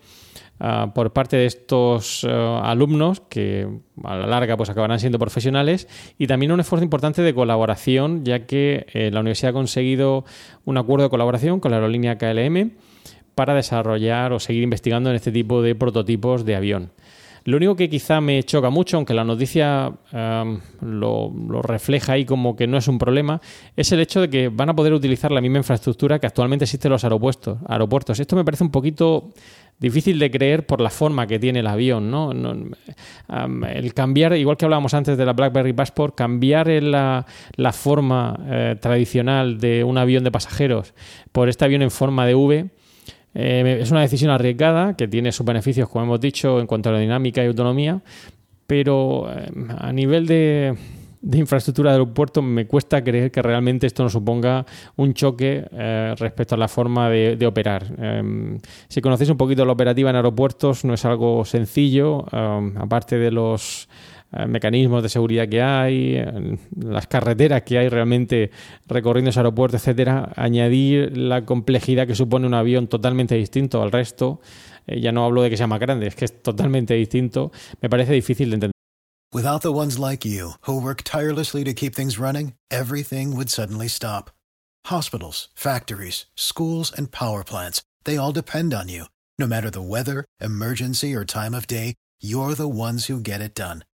Ah, 0.57 0.91
por 0.95 1.11
parte 1.11 1.35
de 1.35 1.47
estos 1.47 2.23
eh, 2.23 2.29
alumnos 2.31 3.19
que 3.19 3.67
a 4.05 4.15
la 4.15 4.25
larga 4.25 4.55
pues 4.55 4.69
acabarán 4.69 5.01
siendo 5.01 5.19
profesionales 5.19 5.89
y 6.17 6.27
también 6.27 6.53
un 6.53 6.61
esfuerzo 6.61 6.85
importante 6.85 7.21
de 7.21 7.33
colaboración 7.33 8.23
ya 8.23 8.45
que 8.45 8.85
eh, 8.93 9.11
la 9.11 9.19
universidad 9.19 9.49
ha 9.49 9.53
conseguido 9.53 10.23
un 10.63 10.77
acuerdo 10.77 11.03
de 11.03 11.09
colaboración 11.09 11.59
con 11.59 11.71
la 11.71 11.77
aerolínea 11.77 12.17
KLM 12.17 12.71
para 13.35 13.53
desarrollar 13.53 14.31
o 14.31 14.39
seguir 14.39 14.63
investigando 14.63 15.09
en 15.09 15.17
este 15.17 15.33
tipo 15.33 15.61
de 15.61 15.75
prototipos 15.75 16.45
de 16.45 16.55
avión. 16.55 16.91
Lo 17.45 17.57
único 17.57 17.75
que 17.75 17.89
quizá 17.89 18.21
me 18.21 18.41
choca 18.41 18.71
mucho, 18.71 18.97
aunque 18.97 19.13
la 19.13 19.23
noticia 19.23 19.93
lo, 20.11 21.31
lo, 21.31 21.61
refleja 21.61 22.13
ahí 22.13 22.25
como 22.25 22.55
que 22.55 22.65
no 22.65 22.77
es 22.77 22.87
un 22.87 22.97
problema, 22.97 23.39
es 23.75 23.91
el 23.91 23.99
hecho 23.99 24.21
de 24.21 24.29
que 24.31 24.49
van 24.49 24.69
a 24.69 24.75
poder 24.75 24.93
utilizar 24.93 25.31
la 25.31 25.41
misma 25.41 25.59
infraestructura 25.59 26.17
que 26.17 26.25
actualmente 26.25 26.65
existe 26.65 26.87
en 26.87 26.93
los 26.93 27.03
aeropuertos. 27.03 27.59
aeropuertos. 27.67 28.19
Esto 28.19 28.35
me 28.35 28.43
parece 28.43 28.63
un 28.63 28.71
poquito 28.71 29.31
difícil 29.79 30.17
de 30.17 30.31
creer 30.31 30.65
por 30.65 30.81
la 30.81 30.89
forma 30.89 31.27
que 31.27 31.37
tiene 31.37 31.59
el 31.59 31.67
avión, 31.67 32.09
¿no? 32.09 32.31
el 32.31 33.93
cambiar, 33.93 34.35
igual 34.37 34.57
que 34.57 34.65
hablábamos 34.65 34.93
antes 34.93 35.17
de 35.17 35.25
la 35.25 35.33
BlackBerry 35.33 35.73
Passport, 35.73 36.15
cambiar 36.15 36.67
la, 36.67 37.25
la 37.57 37.73
forma 37.73 38.39
eh, 38.47 38.75
tradicional 38.79 39.59
de 39.59 39.83
un 39.83 39.97
avión 39.97 40.23
de 40.23 40.31
pasajeros 40.31 40.93
por 41.31 41.49
este 41.49 41.65
avión 41.65 41.81
en 41.81 41.91
forma 41.91 42.25
de 42.25 42.35
V, 42.35 42.69
eh, 43.35 43.79
es 43.81 43.91
una 43.91 44.01
decisión 44.01 44.31
arriesgada 44.31 44.95
que 44.95 45.07
tiene 45.07 45.31
sus 45.31 45.45
beneficios, 45.45 45.89
como 45.89 46.05
hemos 46.05 46.19
dicho, 46.19 46.59
en 46.59 46.67
cuanto 46.67 46.89
a 46.89 46.93
la 46.93 46.99
dinámica 46.99 47.43
y 47.43 47.47
autonomía, 47.47 48.01
pero 48.65 49.31
eh, 49.31 49.51
a 49.77 49.91
nivel 49.91 50.25
de 50.25 50.75
de 51.25 51.39
infraestructura 51.39 51.91
del 51.91 52.01
aeropuerto, 52.01 52.43
me 52.43 52.67
cuesta 52.67 53.03
creer 53.03 53.31
que 53.31 53.41
realmente 53.41 53.87
esto 53.87 54.03
nos 54.03 54.11
suponga 54.11 54.63
un 54.95 55.15
choque 55.15 55.65
eh, 55.71 56.13
respecto 56.19 56.53
a 56.53 56.57
la 56.57 56.67
forma 56.67 57.09
de, 57.09 57.45
operar. 57.47 57.83
Em, 57.97 58.59
si 58.87 59.01
conocéis 59.01 59.31
un 59.31 59.37
poquito 59.37 59.65
la 59.65 59.71
operativa 59.71 60.11
en 60.11 60.17
aeropuertos, 60.17 60.85
no 60.85 60.93
es 60.93 61.03
algo 61.03 61.43
sencillo, 61.43 62.25
em, 62.31 62.77
aparte 62.77 63.17
de 63.17 63.31
los 63.31 63.89
mecanismos 64.47 65.03
de 65.03 65.09
seguridad 65.09 65.47
que 65.47 65.61
hay, 65.61 66.23
las 66.77 67.07
carreteras 67.07 67.63
que 67.63 67.77
hay 67.77 67.89
realmente 67.89 68.51
recorriendo 68.87 69.29
ese 69.29 69.39
aeropuerto, 69.39 69.77
etcétera, 69.77 70.31
añadir 70.35 71.17
la 71.17 71.45
complejidad 71.45 72.07
que 72.07 72.15
supone 72.15 72.47
un 72.47 72.53
avión 72.53 72.87
totalmente 72.87 73.35
distinto 73.35 73.81
al 73.81 73.91
resto, 73.91 74.41
eh, 74.87 74.99
ya 74.99 75.11
no 75.11 75.25
hablo 75.25 75.41
de 75.41 75.49
que 75.49 75.57
sea 75.57 75.67
más 75.67 75.79
grande, 75.79 76.07
es 76.07 76.15
que 76.15 76.25
es 76.25 76.41
totalmente 76.41 76.93
distinto, 76.93 77.51
me 77.81 77.89
parece 77.89 78.13
difícil 78.13 78.49
de 78.49 78.55
entender. 78.55 78.71
Without 79.33 79.61
the 79.61 79.73
ones 79.73 79.99
like 79.99 80.25
you, 80.25 80.53
who 80.61 80.79
work 80.79 81.03
tirelessly 81.03 81.63
to 81.65 81.73
keep 81.73 81.93
things 81.93 82.17
running, 82.17 82.53
everything 82.71 83.35
would 83.35 83.49
suddenly 83.49 83.89
stop. 83.89 84.31
Hospitals, 84.85 85.49
factories, 85.55 86.27
schools, 86.35 86.93
and 86.95 87.11
power 87.11 87.43
plants, 87.43 87.81
they 88.05 88.17
all 88.17 88.31
depend 88.31 88.73
on 88.73 88.87
you. 88.87 89.05
No 89.37 89.47
matter 89.47 89.69
the 89.69 89.81
weather, 89.81 90.23
emergency, 90.39 91.13
or 91.13 91.25
time 91.25 91.53
of 91.53 91.67
day, 91.67 91.95
you're 92.21 92.53
the 92.53 92.69
ones 92.69 93.07
who 93.07 93.19
get 93.19 93.41
it 93.41 93.53
done. 93.53 93.83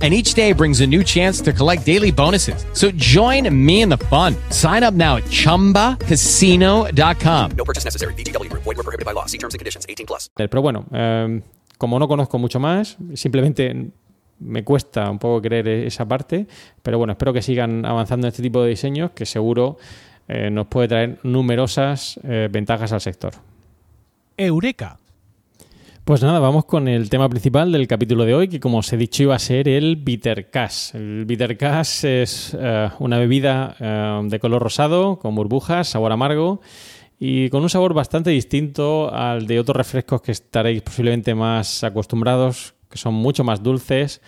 and 0.00 0.14
each 0.14 0.34
day 0.34 0.52
brings 0.52 0.80
a 0.80 0.86
new 0.86 1.02
chance 1.02 1.40
to 1.40 1.52
collect 1.52 1.84
daily 1.84 2.12
bonuses. 2.12 2.64
So 2.72 2.92
join 2.92 3.52
me 3.52 3.82
in 3.82 3.88
the 3.88 3.98
fun. 4.06 4.36
Sign 4.50 4.84
up 4.84 4.94
now 4.94 5.16
at 5.16 5.24
ChumbaCasino.com. 5.24 7.50
No 7.56 7.64
purchase 7.64 7.84
necessary. 7.84 8.14
BGW. 8.14 8.48
Void 8.52 8.64
were 8.64 8.76
prohibited 8.76 9.04
by 9.04 9.10
law. 9.12 9.26
See 9.26 9.38
terms 9.38 9.54
and 9.54 9.58
conditions. 9.58 9.86
18 9.88 10.06
plus. 10.06 10.30
Pero 10.36 10.62
bueno, 10.62 10.84
eh, 10.92 11.42
como 11.78 11.98
no 11.98 12.06
conozco 12.06 12.38
mucho 12.38 12.60
más, 12.60 12.96
simplemente 13.14 13.90
me 14.40 14.64
cuesta 14.64 15.10
un 15.10 15.18
poco 15.18 15.42
creer 15.42 15.68
esa 15.68 16.06
parte, 16.06 16.46
pero 16.82 16.98
bueno, 16.98 17.12
espero 17.12 17.32
que 17.32 17.42
sigan 17.42 17.84
avanzando 17.84 18.26
en 18.26 18.28
este 18.28 18.42
tipo 18.42 18.62
de 18.62 18.70
diseños 18.70 19.12
que 19.12 19.26
seguro 19.26 19.78
eh, 20.28 20.50
nos 20.50 20.66
puede 20.66 20.88
traer 20.88 21.18
numerosas 21.22 22.20
eh, 22.24 22.48
ventajas 22.50 22.92
al 22.92 23.00
sector. 23.00 23.32
Eureka 24.36 24.98
pues 26.08 26.22
nada, 26.22 26.38
vamos 26.38 26.64
con 26.64 26.88
el 26.88 27.10
tema 27.10 27.28
principal 27.28 27.70
del 27.70 27.86
capítulo 27.86 28.24
de 28.24 28.32
hoy, 28.32 28.48
que 28.48 28.60
como 28.60 28.78
os 28.78 28.90
he 28.94 28.96
dicho 28.96 29.24
iba 29.24 29.34
a 29.34 29.38
ser 29.38 29.68
el 29.68 29.96
bitter 29.96 30.48
cash. 30.48 30.94
El 30.94 31.26
bitter 31.26 31.58
cash 31.58 32.06
es 32.06 32.56
eh, 32.58 32.88
una 32.98 33.18
bebida 33.18 33.76
eh, 33.78 34.20
de 34.24 34.40
color 34.40 34.62
rosado, 34.62 35.18
con 35.18 35.34
burbujas, 35.34 35.88
sabor 35.88 36.10
amargo 36.10 36.62
y 37.20 37.50
con 37.50 37.62
un 37.62 37.68
sabor 37.68 37.92
bastante 37.92 38.30
distinto 38.30 39.12
al 39.12 39.46
de 39.46 39.60
otros 39.60 39.76
refrescos 39.76 40.22
que 40.22 40.32
estaréis 40.32 40.80
posiblemente 40.80 41.34
más 41.34 41.84
acostumbrados, 41.84 42.72
que 42.88 42.96
son 42.96 43.12
mucho 43.12 43.44
más 43.44 43.62
dulces 43.62 44.22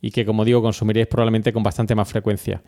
y 0.00 0.12
que, 0.12 0.24
como 0.24 0.44
digo, 0.44 0.62
consumiréis 0.62 1.08
probablemente 1.08 1.52
con 1.52 1.64
bastante 1.64 1.96
más 1.96 2.08
frecuencia. 2.08 2.62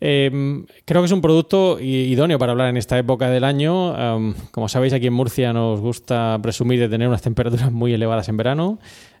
Em, 0.00 0.64
creo 0.84 1.02
que 1.02 1.06
es 1.06 1.12
un 1.12 1.20
producto 1.20 1.80
idóneo 1.80 2.38
para 2.38 2.52
hablar 2.52 2.68
en 2.68 2.76
esta 2.76 2.98
época 2.98 3.28
del 3.30 3.44
año. 3.44 3.96
Em, 3.98 4.34
como 4.52 4.68
sabéis, 4.68 4.92
aquí 4.92 5.08
en 5.08 5.12
Murcia 5.12 5.52
nos 5.52 5.80
gusta 5.80 6.38
presumir 6.42 6.78
de 6.80 6.88
tener 6.88 7.08
unas 7.08 7.22
temperaturas 7.22 7.72
muy 7.72 7.92
elevadas 7.92 8.28
en 8.28 8.36
verano. 8.36 8.78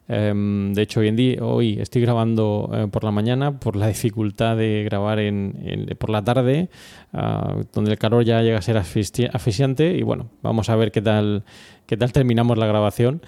Em, 0.08 0.72
de 0.72 0.82
hecho, 0.82 1.00
hoy 1.00 1.08
en 1.08 1.16
día, 1.16 1.44
hoy 1.44 1.78
estoy 1.80 2.00
grabando 2.00 2.70
eh, 2.72 2.86
por 2.90 3.04
la 3.04 3.10
mañana 3.10 3.60
por 3.60 3.76
la 3.76 3.88
dificultad 3.88 4.56
de 4.56 4.82
grabar 4.84 5.18
en, 5.18 5.86
por 5.98 6.08
la 6.08 6.24
tarde, 6.24 6.70
ah, 7.12 7.56
donde 7.74 7.90
el 7.90 7.98
calor 7.98 8.24
ya 8.24 8.40
llega 8.40 8.58
a 8.58 8.62
ser 8.62 8.78
asfixiante. 8.78 9.96
Y 9.96 10.02
bueno, 10.02 10.30
vamos 10.42 10.70
a 10.70 10.76
ver 10.76 10.92
qué 10.92 11.02
tal, 11.02 11.44
qué 11.86 11.98
tal 11.98 12.12
terminamos 12.12 12.56
la 12.56 12.66
grabación. 12.66 13.20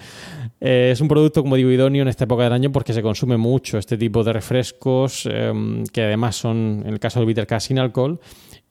Eh, 0.59 0.89
es 0.91 1.01
un 1.01 1.07
producto, 1.07 1.43
como 1.43 1.55
digo, 1.55 1.69
idóneo 1.69 2.01
en 2.01 2.07
esta 2.07 2.23
época 2.23 2.43
del 2.43 2.53
año 2.53 2.71
porque 2.71 2.93
se 2.93 3.03
consume 3.03 3.37
mucho 3.37 3.77
este 3.77 3.97
tipo 3.97 4.23
de 4.23 4.33
refrescos, 4.33 5.27
em, 5.31 5.85
que 5.85 6.01
además 6.01 6.35
son, 6.35 6.83
en 6.85 6.93
el 6.93 6.99
caso 6.99 7.19
del 7.19 7.27
Bitter 7.27 7.47
sin 7.61 7.77
alcohol 7.77 8.19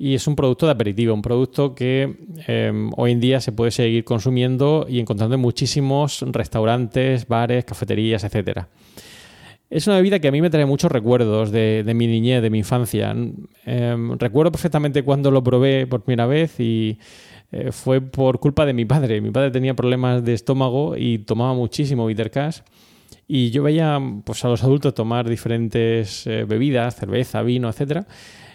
y 0.00 0.14
es 0.14 0.26
un 0.26 0.34
producto 0.34 0.64
de 0.64 0.72
aperitivo, 0.72 1.12
un 1.12 1.20
producto 1.20 1.74
que 1.74 2.16
em, 2.46 2.90
hoy 2.96 3.12
en 3.12 3.20
día 3.20 3.38
se 3.42 3.52
puede 3.52 3.70
seguir 3.70 4.02
consumiendo 4.02 4.86
y 4.88 4.98
encontrando 4.98 5.34
en 5.34 5.42
muchísimos 5.42 6.24
restaurantes, 6.26 7.28
bares, 7.28 7.66
cafeterías, 7.66 8.24
etc. 8.24 8.60
Es 9.68 9.86
una 9.88 9.96
bebida 9.96 10.18
que 10.18 10.28
a 10.28 10.32
mí 10.32 10.40
me 10.40 10.48
trae 10.48 10.64
muchos 10.64 10.90
recuerdos 10.90 11.50
de, 11.50 11.84
mi 11.94 12.06
niñez, 12.06 12.40
de 12.40 12.48
mi 12.48 12.60
infancia. 12.60 13.14
Em, 13.66 14.18
recuerdo 14.18 14.50
perfectamente 14.50 15.02
cuando 15.02 15.30
lo 15.30 15.44
probé 15.44 15.86
por 15.86 16.00
primera 16.00 16.24
vez 16.24 16.58
y 16.58 16.98
eh, 17.52 17.70
fue 17.70 18.00
por 18.00 18.40
culpa 18.40 18.64
de 18.64 18.72
mi 18.72 18.86
padre. 18.86 19.20
Mi 19.20 19.30
padre 19.30 19.50
tenía 19.50 19.74
problemas 19.74 20.24
de 20.24 20.32
estómago 20.32 20.96
y 20.96 21.18
tomaba 21.18 21.52
muchísimo 21.52 22.06
bitter 22.06 22.30
cash. 22.30 22.60
Y 23.28 23.50
yo 23.50 23.64
veía 23.64 24.00
pues, 24.24 24.42
a 24.46 24.48
los 24.48 24.64
adultos 24.64 24.94
tomar 24.94 25.28
diferentes 25.28 26.26
eh, 26.26 26.46
bebidas, 26.48 26.96
cerveza, 26.96 27.42
vino, 27.42 27.68
etcétera 27.68 28.06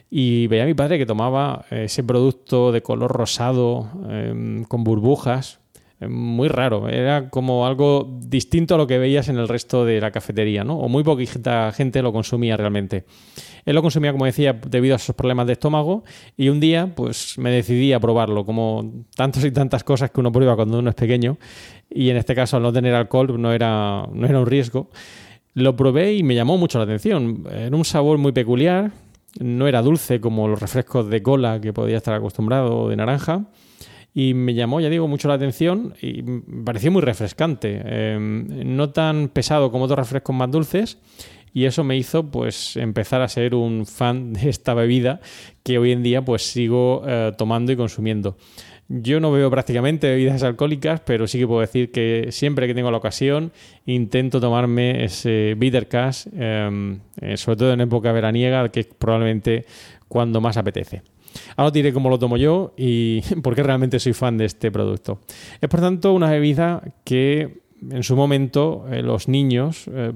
y 0.09 0.47
veía 0.47 0.63
a 0.63 0.67
mi 0.67 0.73
padre 0.73 0.97
que 0.97 1.05
tomaba 1.05 1.65
ese 1.71 2.03
producto 2.03 2.71
de 2.71 2.81
color 2.81 3.11
rosado 3.11 3.89
em, 4.09 4.63
con 4.63 4.83
burbujas 4.83 5.59
muy 6.01 6.49
raro. 6.49 6.89
Era 6.89 7.29
como 7.29 7.65
algo 7.65 8.17
distinto 8.19 8.75
a 8.75 8.77
lo 8.77 8.87
que 8.87 8.97
veías 8.97 9.29
en 9.29 9.37
el 9.37 9.47
resto 9.47 9.85
de 9.85 10.01
la 10.01 10.11
cafetería, 10.11 10.63
¿no? 10.63 10.77
O 10.77 10.89
muy 10.89 11.03
poquita 11.03 11.71
gente 11.71 12.01
lo 12.01 12.11
consumía 12.11 12.57
realmente. 12.57 13.05
Él 13.65 13.75
lo 13.75 13.81
consumía, 13.81 14.11
como 14.11 14.25
decía, 14.25 14.53
debido 14.53 14.95
a 14.95 14.97
esos 14.97 15.15
problemas 15.15 15.47
de 15.47 15.53
estómago 15.53 16.03
y 16.37 16.49
un 16.49 16.59
día 16.59 16.93
pues 16.93 17.37
me 17.37 17.49
decidí 17.49 17.93
a 17.93 17.99
probarlo, 17.99 18.45
como 18.45 19.05
tantas 19.15 19.45
y 19.45 19.51
tantas 19.51 19.83
cosas 19.83 20.11
que 20.11 20.19
uno 20.19 20.31
prueba 20.31 20.55
cuando 20.55 20.79
uno 20.79 20.89
es 20.89 20.95
pequeño 20.95 21.37
y 21.89 22.09
en 22.09 22.17
este 22.17 22.35
caso 22.35 22.57
al 22.57 22.63
no 22.63 22.73
tener 22.73 22.93
alcohol 22.93 23.41
no 23.41 23.53
era, 23.53 24.07
no 24.11 24.27
era 24.27 24.39
un 24.39 24.45
riesgo. 24.45 24.89
Lo 25.53 25.75
probé 25.77 26.13
y 26.15 26.23
me 26.23 26.35
llamó 26.35 26.57
mucho 26.57 26.77
la 26.77 26.83
atención. 26.83 27.45
Era 27.49 27.75
un 27.75 27.85
sabor 27.85 28.17
muy 28.17 28.33
peculiar, 28.33 28.91
no 29.39 29.67
era 29.67 29.81
dulce 29.81 30.19
como 30.19 30.47
los 30.47 30.59
refrescos 30.59 31.09
de 31.09 31.21
cola 31.21 31.59
que 31.61 31.73
podía 31.73 31.97
estar 31.97 32.13
acostumbrado 32.13 32.89
de 32.89 32.95
naranja 32.95 33.45
y 34.13 34.33
me 34.33 34.53
llamó, 34.53 34.79
ya 34.79 34.89
digo, 34.89 35.07
mucho 35.09 35.27
la 35.27 35.33
atención 35.33 35.93
y 36.01 36.21
me 36.23 36.63
pareció 36.63 36.89
muy 36.89 37.01
refrescante, 37.01 37.81
em, 37.83 38.75
no 38.75 38.91
tan 38.91 39.27
pesado 39.27 39.71
como 39.71 39.85
otros 39.85 39.99
refrescos 39.99 40.35
más 40.35 40.49
dulces 40.49 40.99
y 41.53 41.65
eso 41.65 41.83
me 41.83 41.95
hizo 41.95 42.29
pues 42.31 42.75
empezar 42.75 43.21
a 43.21 43.27
ser 43.27 43.55
un 43.55 43.85
fan 43.85 44.33
de 44.33 44.49
esta 44.49 44.73
bebida 44.73 45.21
que 45.63 45.77
hoy 45.79 45.91
en 45.91 46.03
día 46.03 46.23
pues 46.23 46.43
sigo 46.43 47.03
eh, 47.07 47.31
tomando 47.37 47.71
y 47.71 47.75
consumiendo. 47.75 48.37
Yo 48.87 49.19
no 49.19 49.31
bebo 49.31 49.49
prácticamente 49.49 50.07
bebidas 50.07 50.43
alcohólicas, 50.43 51.01
pero 51.01 51.25
sí 51.25 51.39
que 51.39 51.47
puedo 51.47 51.61
decir 51.61 51.91
que 51.91 52.27
siempre 52.29 52.67
que 52.67 52.75
tengo 52.75 52.91
la 52.91 52.97
ocasión 52.97 53.51
intento 53.87 54.39
tomarme 54.39 55.03
ese 55.03 55.55
bitter 55.57 55.87
cash, 55.87 56.27
em, 56.37 56.99
eh, 57.19 57.35
sobre 57.35 57.57
todo 57.57 57.73
en 57.73 57.81
época 57.81 58.11
veraniega, 58.11 58.69
que 58.69 58.81
es 58.81 58.85
probablemente 58.85 59.65
cuando 60.07 60.39
más 60.39 60.57
apetece. 60.57 61.01
Ahora 61.55 61.67
os 61.67 61.73
diré 61.73 61.93
cómo 61.93 62.09
lo 62.09 62.19
tomo 62.19 62.37
yo 62.37 62.73
y 62.77 63.21
por 63.43 63.55
qué 63.55 63.63
realmente 63.63 63.99
soy 63.99 64.13
fan 64.13 64.37
de 64.37 64.45
este 64.45 64.71
producto. 64.71 65.19
Es 65.59 65.67
por 65.67 65.79
tanto 65.79 66.13
una 66.13 66.29
bebida 66.29 66.83
que 67.03 67.61
en 67.89 68.03
su 68.03 68.15
momento 68.15 68.85
eh, 68.91 69.01
los 69.01 69.27
niños 69.27 69.89
eh, 69.91 70.13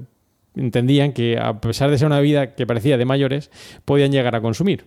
entendían 0.54 1.12
que 1.12 1.38
a 1.38 1.60
pesar 1.60 1.90
de 1.90 1.98
ser 1.98 2.06
una 2.06 2.18
bebida 2.18 2.54
que 2.54 2.66
parecía 2.66 2.96
de 2.96 3.04
mayores, 3.04 3.50
podían 3.84 4.12
llegar 4.12 4.36
a 4.36 4.40
consumir. 4.40 4.84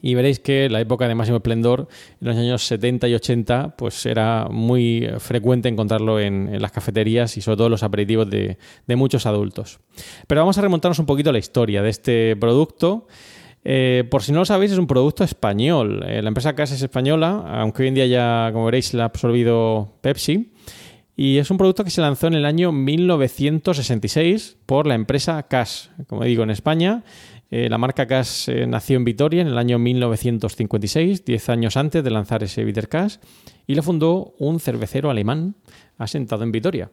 Y 0.00 0.14
veréis 0.14 0.40
que 0.40 0.68
la 0.68 0.80
época 0.80 1.08
de 1.08 1.14
máximo 1.14 1.38
esplendor, 1.38 1.88
en 2.20 2.28
los 2.28 2.36
años 2.36 2.66
70 2.66 3.08
y 3.08 3.14
80, 3.14 3.74
pues 3.76 4.06
era 4.06 4.48
muy 4.50 5.08
frecuente 5.18 5.68
encontrarlo 5.68 6.20
en, 6.20 6.60
las 6.60 6.72
cafeterías 6.72 7.36
y 7.36 7.40
sobre 7.40 7.56
todo 7.56 7.66
en 7.66 7.72
los 7.72 7.82
aperitivos 7.82 8.28
de, 8.30 8.56
muchos 8.96 9.26
adultos. 9.26 9.80
Pero 10.26 10.40
vamos 10.40 10.58
a 10.58 10.62
remontarnos 10.62 10.98
un 10.98 11.06
poquito 11.06 11.30
a 11.30 11.32
la 11.32 11.38
historia 11.38 11.82
de 11.82 11.90
este 11.90 12.36
producto. 12.36 13.06
Eh, 13.64 14.04
por 14.10 14.22
si 14.22 14.32
no 14.32 14.38
lo 14.38 14.44
sabéis, 14.44 14.72
es 14.72 14.78
un 14.78 14.86
producto 14.86 15.24
español. 15.24 16.04
Eh, 16.06 16.22
la 16.22 16.28
empresa 16.28 16.54
Cash 16.54 16.72
es 16.72 16.82
española, 16.82 17.44
aunque 17.48 17.82
hoy 17.82 17.88
en 17.88 17.94
día 17.94 18.06
ya, 18.06 18.50
como 18.52 18.66
veréis, 18.66 18.94
la 18.94 19.04
ha 19.04 19.06
absorbido 19.06 19.94
Pepsi. 20.00 20.52
Y 21.20 21.38
es 21.38 21.50
un 21.50 21.58
producto 21.58 21.82
que 21.82 21.90
se 21.90 22.00
lanzó 22.00 22.28
en 22.28 22.34
el 22.34 22.44
año 22.44 22.70
1966 22.70 24.56
por 24.66 24.86
la 24.86 24.94
empresa 24.94 25.42
Cash. 25.42 25.88
Como 26.06 26.22
digo, 26.22 26.44
en 26.44 26.50
España, 26.50 27.02
eh, 27.50 27.68
la 27.68 27.78
marca 27.78 28.06
Cash 28.06 28.48
nació 28.66 28.96
en 28.96 29.04
Vitoria 29.04 29.42
en 29.42 29.48
el 29.48 29.58
año 29.58 29.78
1956, 29.78 31.24
10 31.24 31.48
años 31.48 31.76
antes 31.76 32.04
de 32.04 32.10
lanzar 32.10 32.42
ese 32.42 32.64
Bitter 32.64 32.88
Cash, 32.88 33.16
y 33.66 33.74
la 33.74 33.82
fundó 33.82 34.34
un 34.38 34.60
cervecero 34.60 35.10
alemán 35.10 35.56
asentado 35.98 36.44
en 36.44 36.52
Vitoria. 36.52 36.90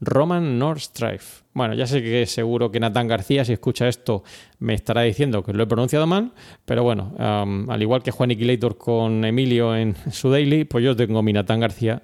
Roman 0.00 0.58
Nordstrife. 0.58 1.42
Bueno, 1.52 1.74
ya 1.74 1.86
sé 1.86 2.02
que 2.02 2.24
seguro 2.26 2.70
que 2.70 2.78
Natán 2.78 3.08
García, 3.08 3.44
si 3.44 3.52
escucha 3.52 3.88
esto, 3.88 4.22
me 4.58 4.74
estará 4.74 5.02
diciendo 5.02 5.42
que 5.42 5.52
lo 5.52 5.62
he 5.62 5.66
pronunciado 5.66 6.06
mal, 6.06 6.32
pero 6.64 6.84
bueno, 6.84 7.14
al 7.18 7.82
igual 7.82 8.02
que 8.02 8.12
Juan 8.12 8.30
Iquilator 8.30 8.78
con 8.78 9.24
Emilio 9.24 9.74
en 9.74 9.96
su 10.12 10.30
daily, 10.30 10.64
pues 10.64 10.84
yo 10.84 10.94
tengo 10.94 11.22
mi 11.22 11.32
Natán 11.32 11.60
García 11.60 12.02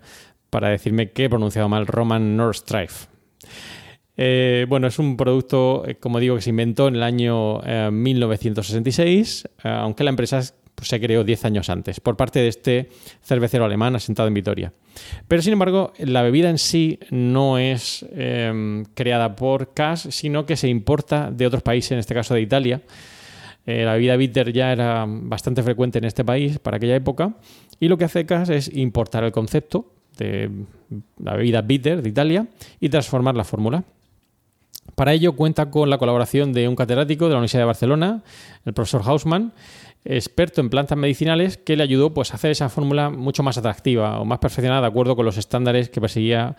para 0.51 0.69
decirme 0.69 1.13
que 1.13 1.25
he 1.25 1.31
pronunciado 1.31 1.69
mal 1.69 1.87
Roman 1.87 2.37
Nordstrife. 2.37 3.07
Eh, 4.17 4.67
bueno, 4.69 4.87
es 4.87 4.99
un 4.99 5.17
producto, 5.17 5.85
eh, 5.87 5.97
como 5.97 6.21
digo, 6.21 6.37
que 6.37 6.43
se 6.43 6.51
inventó 6.51 6.89
en 6.89 6.97
el 6.97 7.03
año 7.03 7.61
1966, 7.91 9.49
eh, 9.65 9.69
aunque 9.69 10.05
la 10.05 10.11
empresa 10.11 10.41
pues, 10.75 10.89
se 10.89 11.01
creó 11.01 11.25
10 11.25 11.45
años 11.45 11.69
antes, 11.71 12.01
por 12.01 12.17
parte 12.17 12.41
de 12.41 12.49
este 12.49 12.89
cervecero 13.23 13.65
alemán 13.65 13.97
asentado 13.97 14.29
en 14.29 14.35
Vitoria. 14.35 14.73
Pero 15.29 15.43
sin 15.43 15.53
embargo, 15.53 15.93
la 15.99 16.23
bebida 16.23 16.51
en 16.51 16.59
sí 16.59 16.99
no 17.11 17.59
es 17.59 18.05
em, 18.13 18.85
creada 18.95 19.37
por 19.37 19.73
Cass, 19.73 20.09
sino 20.11 20.47
que 20.47 20.57
se 20.57 20.69
importa 20.69 21.31
de 21.31 21.47
otros 21.47 21.63
países, 21.63 21.93
en 21.93 21.99
este 21.99 22.15
caso 22.15 22.35
de 22.35 22.41
Italia. 22.41 22.83
Eh, 23.67 23.85
la 23.85 23.95
bebida 23.95 24.17
bitter 24.17 24.53
ya 24.53 24.73
era 24.73 25.07
bastante 25.09 25.63
frecuente 25.63 25.99
en 25.99 26.05
este 26.05 26.25
país 26.25 26.59
para 26.59 26.77
aquella 26.77 26.97
época, 26.97 27.35
y 27.81 27.89
lo 27.89 27.97
que 27.97 28.05
hace 28.05 28.27
Cass 28.27 28.51
es 28.51 28.69
importar 28.75 29.25
el 29.25 29.33
concepto 29.33 29.91
de 30.19 30.51
la 31.19 31.35
bebida 31.35 31.63
bitter 31.63 32.03
de 32.03 32.09
Italia 32.09 32.47
y 32.79 32.89
transformar 32.89 33.35
la 33.35 33.45
fórmula. 33.45 33.85
Para 34.95 35.13
ello 35.13 35.35
cuenta 35.35 35.71
con 35.71 35.91
la 35.91 35.99
colaboración 35.99 36.53
de 36.53 36.69
un 36.69 36.77
catedrático 36.77 37.25
de 37.25 37.33
la 37.33 37.39
Universidad 37.39 37.63
de 37.63 37.67
Barcelona, 37.67 38.23
el 38.65 38.75
profesor 38.75 39.03
Hausmann, 39.05 39.53
experto 40.05 40.61
en 40.61 40.71
plantas 40.71 40.99
medicinales 40.99 41.57
que 41.57 41.77
le 41.77 41.83
ayudó 41.83 42.13
pues, 42.13 42.33
a 42.33 42.37
hacer 42.37 42.51
esa 42.51 42.69
fórmula 42.69 43.11
mucho 43.11 43.43
más 43.43 43.59
atractiva 43.59 44.21
o 44.21 44.25
más 44.25 44.39
perfeccionada 44.39 44.83
de 44.83 44.87
acuerdo 44.87 45.17
con 45.17 45.25
los 45.25 45.39
estándares 45.39 45.89
que 45.89 46.01
perseguía 46.01 46.57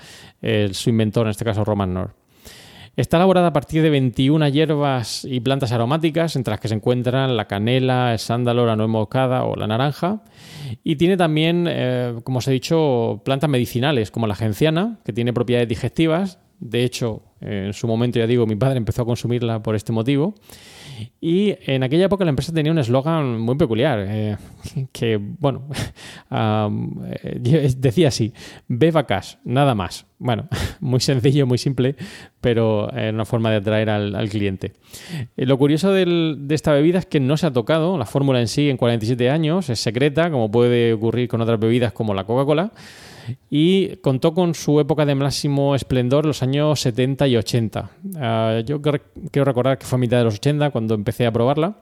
su 0.71 0.89
inventor, 0.89 1.27
en 1.27 1.31
este 1.31 1.45
caso 1.45 1.63
Roman 1.63 1.93
Nord. 1.93 2.11
Está 2.95 3.17
elaborada 3.17 3.47
a 3.47 3.53
partir 3.53 3.81
de 3.81 3.89
21 3.89 4.47
hierbas 4.47 5.25
y 5.25 5.41
plantas 5.41 5.73
aromáticas, 5.73 6.37
entre 6.37 6.51
las 6.51 6.61
que 6.61 6.69
se 6.69 6.75
encuentran 6.75 7.35
la 7.35 7.45
canela, 7.45 8.13
el 8.13 8.19
sándalo, 8.19 8.65
la 8.65 8.77
nuez 8.77 8.87
moscada 8.87 9.43
o 9.43 9.57
la 9.57 9.67
naranja. 9.67 10.21
Y 10.81 10.95
tiene 10.95 11.17
también, 11.17 11.67
eh, 11.69 12.15
como 12.23 12.37
os 12.37 12.47
he 12.47 12.51
dicho, 12.51 13.21
plantas 13.25 13.49
medicinales, 13.49 14.11
como 14.11 14.27
la 14.27 14.35
genciana, 14.35 14.99
que 15.03 15.11
tiene 15.11 15.33
propiedades 15.33 15.67
digestivas. 15.67 16.39
De 16.59 16.83
hecho, 16.83 17.21
en 17.41 17.73
su 17.73 17.87
momento, 17.87 18.17
ya 18.17 18.27
digo, 18.27 18.47
mi 18.47 18.55
padre 18.55 18.77
empezó 18.77 19.03
a 19.03 19.05
consumirla 19.05 19.61
por 19.61 19.75
este 19.75 19.91
motivo. 19.91 20.35
Y 21.19 21.55
en 21.65 21.83
aquella 21.83 22.05
época 22.05 22.23
la 22.23 22.29
empresa 22.29 22.53
tenía 22.53 22.71
un 22.71 22.79
eslogan 22.79 23.39
muy 23.39 23.55
peculiar, 23.55 24.05
eh, 24.07 24.37
que, 24.91 25.17
bueno, 25.17 25.67
eh, 26.31 27.69
decía 27.77 28.07
así, 28.07 28.33
beba 28.67 29.05
cash, 29.05 29.35
nada 29.43 29.75
más. 29.75 30.05
Bueno, 30.17 30.47
muy 30.79 31.01
sencillo, 31.01 31.45
muy 31.45 31.57
simple, 31.57 31.97
pero 32.39 32.89
es 32.93 33.13
una 33.13 33.25
forma 33.25 33.51
de 33.51 33.57
atraer 33.57 33.89
al, 33.89 34.29
cliente. 34.29 34.73
Eh, 35.35 35.45
lo 35.45 35.57
curioso 35.57 35.91
de 35.91 36.37
esta 36.49 36.71
bebida 36.71 36.99
es 36.99 37.05
que 37.05 37.19
no 37.19 37.35
se 37.35 37.47
ha 37.47 37.51
tocado 37.53 37.97
la 37.97 38.05
fórmula 38.05 38.39
en 38.39 38.47
sí 38.47 38.69
en 38.69 38.77
47 38.77 39.29
años, 39.29 39.69
es 39.69 39.79
secreta, 39.79 40.31
como 40.31 40.49
puede 40.49 40.93
ocurrir 40.93 41.27
con 41.27 41.41
otras 41.41 41.59
bebidas 41.59 41.91
como 41.91 42.13
la 42.13 42.23
Coca-Cola 42.23 42.71
y 43.49 43.97
contó 43.97 44.33
con 44.33 44.55
su 44.55 44.79
época 44.79 45.05
de 45.05 45.15
máximo 45.15 45.75
esplendor 45.75 46.25
los 46.25 46.43
años 46.43 46.79
70 46.81 47.27
y 47.27 47.37
80. 47.37 47.91
Ah, 48.17 48.61
yo 48.65 48.81
quiero 48.81 49.45
recordar 49.45 49.77
que 49.77 49.85
fue 49.85 49.97
a 49.97 49.99
mitad 49.99 50.17
de 50.17 50.25
los 50.25 50.35
80 50.35 50.69
cuando 50.71 50.95
empecé 50.95 51.25
a 51.25 51.31
probarla. 51.31 51.77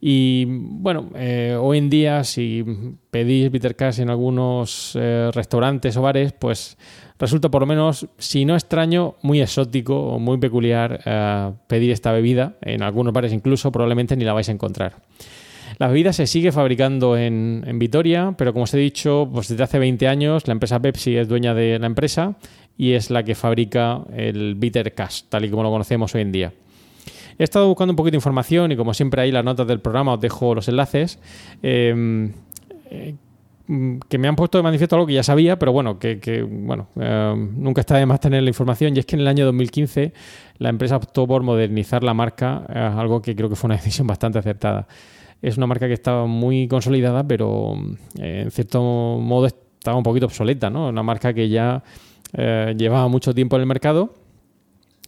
Y 0.00 0.44
bueno, 0.46 1.10
eh, 1.14 1.56
hoy 1.58 1.78
en 1.78 1.90
día 1.90 2.24
si 2.24 2.64
pedís 3.10 3.50
bitter 3.50 3.76
cash 3.76 4.00
en 4.00 4.10
algunos 4.10 4.92
eh, 4.94 5.30
restaurantes 5.32 5.96
o 5.96 6.02
bares, 6.02 6.32
pues 6.32 6.76
resulta 7.18 7.50
por 7.50 7.62
lo 7.62 7.66
menos, 7.66 8.06
si 8.18 8.44
no 8.44 8.54
extraño, 8.54 9.16
muy 9.22 9.40
exótico 9.40 9.98
o 9.98 10.18
muy 10.18 10.38
peculiar 10.38 11.00
eh, 11.04 11.52
pedir 11.66 11.90
esta 11.90 12.12
bebida. 12.12 12.56
En 12.60 12.82
algunos 12.82 13.12
bares 13.12 13.32
incluso 13.32 13.72
probablemente 13.72 14.16
ni 14.16 14.24
la 14.24 14.32
vais 14.32 14.48
a 14.48 14.52
encontrar. 14.52 14.96
La 15.78 15.88
bebida 15.88 16.12
se 16.12 16.26
sigue 16.26 16.52
fabricando 16.52 17.16
en, 17.16 17.62
Vitoria, 17.78 18.34
pero 18.36 18.52
como 18.52 18.64
os 18.64 18.74
he 18.74 18.78
dicho, 18.78 19.28
pues 19.32 19.48
desde 19.48 19.64
hace 19.64 19.78
20 19.78 20.06
años 20.08 20.46
la 20.46 20.52
empresa 20.52 20.80
Pepsi 20.80 21.16
es 21.16 21.28
dueña 21.28 21.54
de 21.54 21.78
la 21.78 21.86
empresa 21.86 22.36
y 22.76 22.92
es 22.92 23.10
la 23.10 23.22
que 23.22 23.34
fabrica 23.34 24.02
el 24.16 24.54
Bitter 24.54 24.94
Cash, 24.94 25.22
tal 25.28 25.44
y 25.44 25.50
como 25.50 25.62
lo 25.62 25.70
conocemos 25.70 26.14
hoy 26.14 26.22
en 26.22 26.32
día. 26.32 26.52
He 27.38 27.42
estado 27.42 27.66
buscando 27.66 27.92
un 27.92 27.96
poquito 27.96 28.12
de 28.12 28.18
información 28.18 28.70
y 28.72 28.76
como 28.76 28.94
siempre 28.94 29.22
ahí 29.22 29.32
las 29.32 29.44
notas 29.44 29.66
del 29.66 29.80
programa 29.80 30.14
os 30.14 30.20
dejo 30.20 30.54
los 30.54 30.68
enlaces. 30.68 31.18
Em, 31.62 32.32
eh, 32.90 33.14
que 34.08 34.18
me 34.18 34.28
han 34.28 34.36
puesto 34.36 34.58
de 34.58 34.62
manifiesto 34.62 34.94
algo 34.94 35.06
que 35.06 35.14
ya 35.14 35.22
sabía, 35.22 35.58
pero 35.58 35.72
bueno, 35.72 35.98
que, 35.98 36.46
bueno, 36.48 36.88
em, 36.96 37.54
nunca 37.56 37.80
está 37.80 37.96
de 37.96 38.04
más 38.04 38.20
tener 38.20 38.42
la 38.42 38.50
información. 38.50 38.94
Y 38.94 39.00
es 39.00 39.06
que 39.06 39.16
en 39.16 39.20
el 39.20 39.28
año 39.28 39.46
2015 39.46 40.12
la 40.58 40.68
empresa 40.68 40.96
optó 40.96 41.26
por 41.26 41.42
modernizar 41.42 42.04
la 42.04 42.12
marca, 42.12 42.66
eh, 42.68 42.78
algo 42.78 43.22
que 43.22 43.34
creo 43.34 43.48
que 43.48 43.56
fue 43.56 43.68
una 43.68 43.76
decisión 43.82 44.06
bastante 44.06 44.38
acertada 44.38 44.86
es 45.42 45.56
una 45.56 45.66
marca 45.66 45.86
que 45.86 45.92
estaba 45.92 46.26
muy 46.26 46.68
consolidada, 46.68 47.26
pero 47.26 47.74
eh, 48.18 48.42
en 48.44 48.50
cierto 48.50 48.82
modo 48.82 49.46
estaba 49.46 49.96
un 49.96 50.02
poquito 50.02 50.26
obsoleta, 50.26 50.70
¿no? 50.70 50.88
Una 50.88 51.02
marca 51.02 51.34
que 51.34 51.48
ya 51.48 51.82
eh, 52.32 52.74
llevaba 52.76 53.08
mucho 53.08 53.34
tiempo 53.34 53.56
en 53.56 53.62
el 53.62 53.66
mercado 53.66 54.14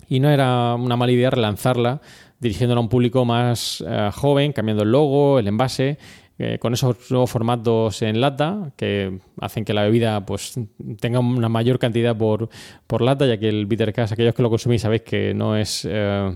y 0.08 0.20
no 0.20 0.30
era 0.30 0.74
una 0.74 0.96
mala 0.96 1.12
idea 1.12 1.30
relanzarla 1.30 2.00
dirigiéndola 2.38 2.80
a 2.80 2.82
un 2.82 2.88
público 2.88 3.24
más 3.24 3.82
eh, 3.86 4.10
joven, 4.12 4.52
cambiando 4.52 4.82
el 4.82 4.92
logo, 4.92 5.38
el 5.38 5.48
envase 5.48 5.98
eh, 6.38 6.58
con 6.58 6.74
esos 6.74 7.10
nuevos 7.10 7.30
formatos 7.30 8.02
en 8.02 8.20
lata 8.20 8.70
que 8.76 9.20
hacen 9.40 9.64
que 9.64 9.72
la 9.72 9.84
bebida 9.84 10.26
pues 10.26 10.60
tenga 11.00 11.18
una 11.18 11.48
mayor 11.48 11.78
cantidad 11.78 12.14
por, 12.14 12.50
por 12.86 13.00
lata, 13.00 13.26
ya 13.26 13.38
que 13.38 13.48
el 13.48 13.64
bitter 13.64 13.90
cash, 13.94 14.12
aquellos 14.12 14.34
que 14.34 14.42
lo 14.42 14.50
consumís 14.50 14.82
sabéis 14.82 15.00
que 15.00 15.32
no 15.32 15.56
es, 15.56 15.88
eh, 15.90 16.30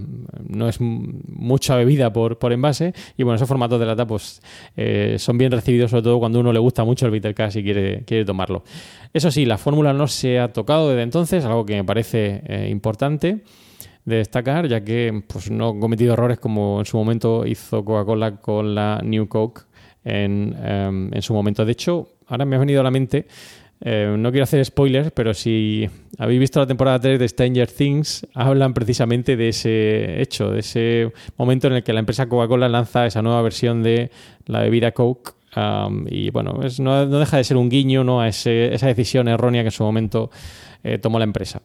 no 0.49 0.69
es 0.71 0.81
mucha 0.81 1.77
bebida 1.77 2.11
por, 2.13 2.39
por 2.39 2.51
envase 2.55 2.95
y 3.19 3.25
bueno, 3.25 3.37
esos 3.37 3.47
formatos 3.47 3.79
de 3.79 3.85
lata 3.85 4.07
pues 4.07 4.41
eh, 4.75 5.17
son 5.19 5.37
bien 5.37 5.53
recibidos 5.53 5.91
sobre 5.91 6.05
todo 6.05 6.19
cuando 6.19 6.41
uno 6.41 6.51
le 6.51 6.61
gusta 6.61 6.83
mucho 6.83 7.05
el 7.05 7.13
bitter 7.13 7.35
cash 7.35 7.59
y 7.59 7.63
quiere, 7.63 8.03
quiere 8.07 8.25
tomarlo. 8.25 8.65
Eso 9.13 9.31
sí, 9.31 9.45
la 9.45 9.59
fórmula 9.59 9.93
no 9.93 10.07
se 10.07 10.39
ha 10.39 10.51
tocado 10.51 10.89
desde 10.89 11.03
entonces, 11.03 11.45
algo 11.45 11.67
que 11.67 11.75
me 11.75 11.85
parece 11.85 12.43
importante 12.71 13.43
de 14.05 14.17
destacar, 14.17 14.67
ya 14.67 14.83
que 14.83 15.23
pues, 15.27 15.51
no 15.51 15.77
he 15.77 15.79
cometido 15.79 16.15
errores 16.15 16.39
como 16.39 16.81
en 16.81 16.87
su 16.87 16.97
momento 16.97 17.47
hizo 17.47 17.85
Coca-Cola 17.85 18.37
con 18.37 18.75
la 18.75 19.01
New 19.05 19.29
Coke 19.29 19.63
en, 20.05 20.57
em, 20.63 21.13
en, 21.13 21.23
su 21.23 21.35
momento. 21.35 21.65
De 21.65 21.73
hecho, 21.73 22.09
ahora 22.27 22.45
me 22.45 22.57
ha 22.57 22.59
venido 22.59 22.81
a 22.81 22.85
la 22.85 22.91
mente, 22.91 23.27
eh, 23.83 24.15
no 24.19 24.31
quiero 24.31 24.45
hacer 24.45 24.63
spoilers, 24.65 25.11
pero 25.11 25.33
si 25.33 25.89
habéis 26.19 26.39
visto 26.39 26.61
la 26.61 26.67
temporada 26.67 27.01
3 27.01 27.19
de 27.19 27.29
Stranger 27.29 27.71
Things, 27.71 28.27
hablan 28.35 28.75
precisamente 28.75 29.37
de 29.37 29.49
ese 29.49 30.21
hecho, 30.21 30.51
de 30.51 30.61
ese 30.61 31.13
momento 31.39 31.69
en 31.69 31.75
el 31.75 31.83
que 31.83 31.95
la 31.95 32.01
empresa 32.01 32.29
Coca-Cola 32.29 32.69
lanza 32.69 33.07
esa 33.07 33.23
nueva 33.23 33.41
versión 33.41 33.83
de 33.83 34.11
la 34.47 34.61
bebida 34.61 34.93
Coke. 34.93 35.33
y 36.11 36.31
bueno, 36.31 36.61
no, 36.79 37.07
deja 37.07 37.39
de 37.39 37.45
ser 37.45 37.57
un 37.57 37.71
guiño 37.71 38.05
¿no? 38.05 38.21
a 38.21 38.29
esa 38.29 38.87
decisión 38.87 39.29
errónea 39.29 39.63
que 39.63 39.69
en 39.69 39.73
su 39.73 39.83
momento 39.83 40.31
eh, 40.85 40.99
tomó 40.99 41.19
la 41.19 41.25
empresa. 41.25 41.63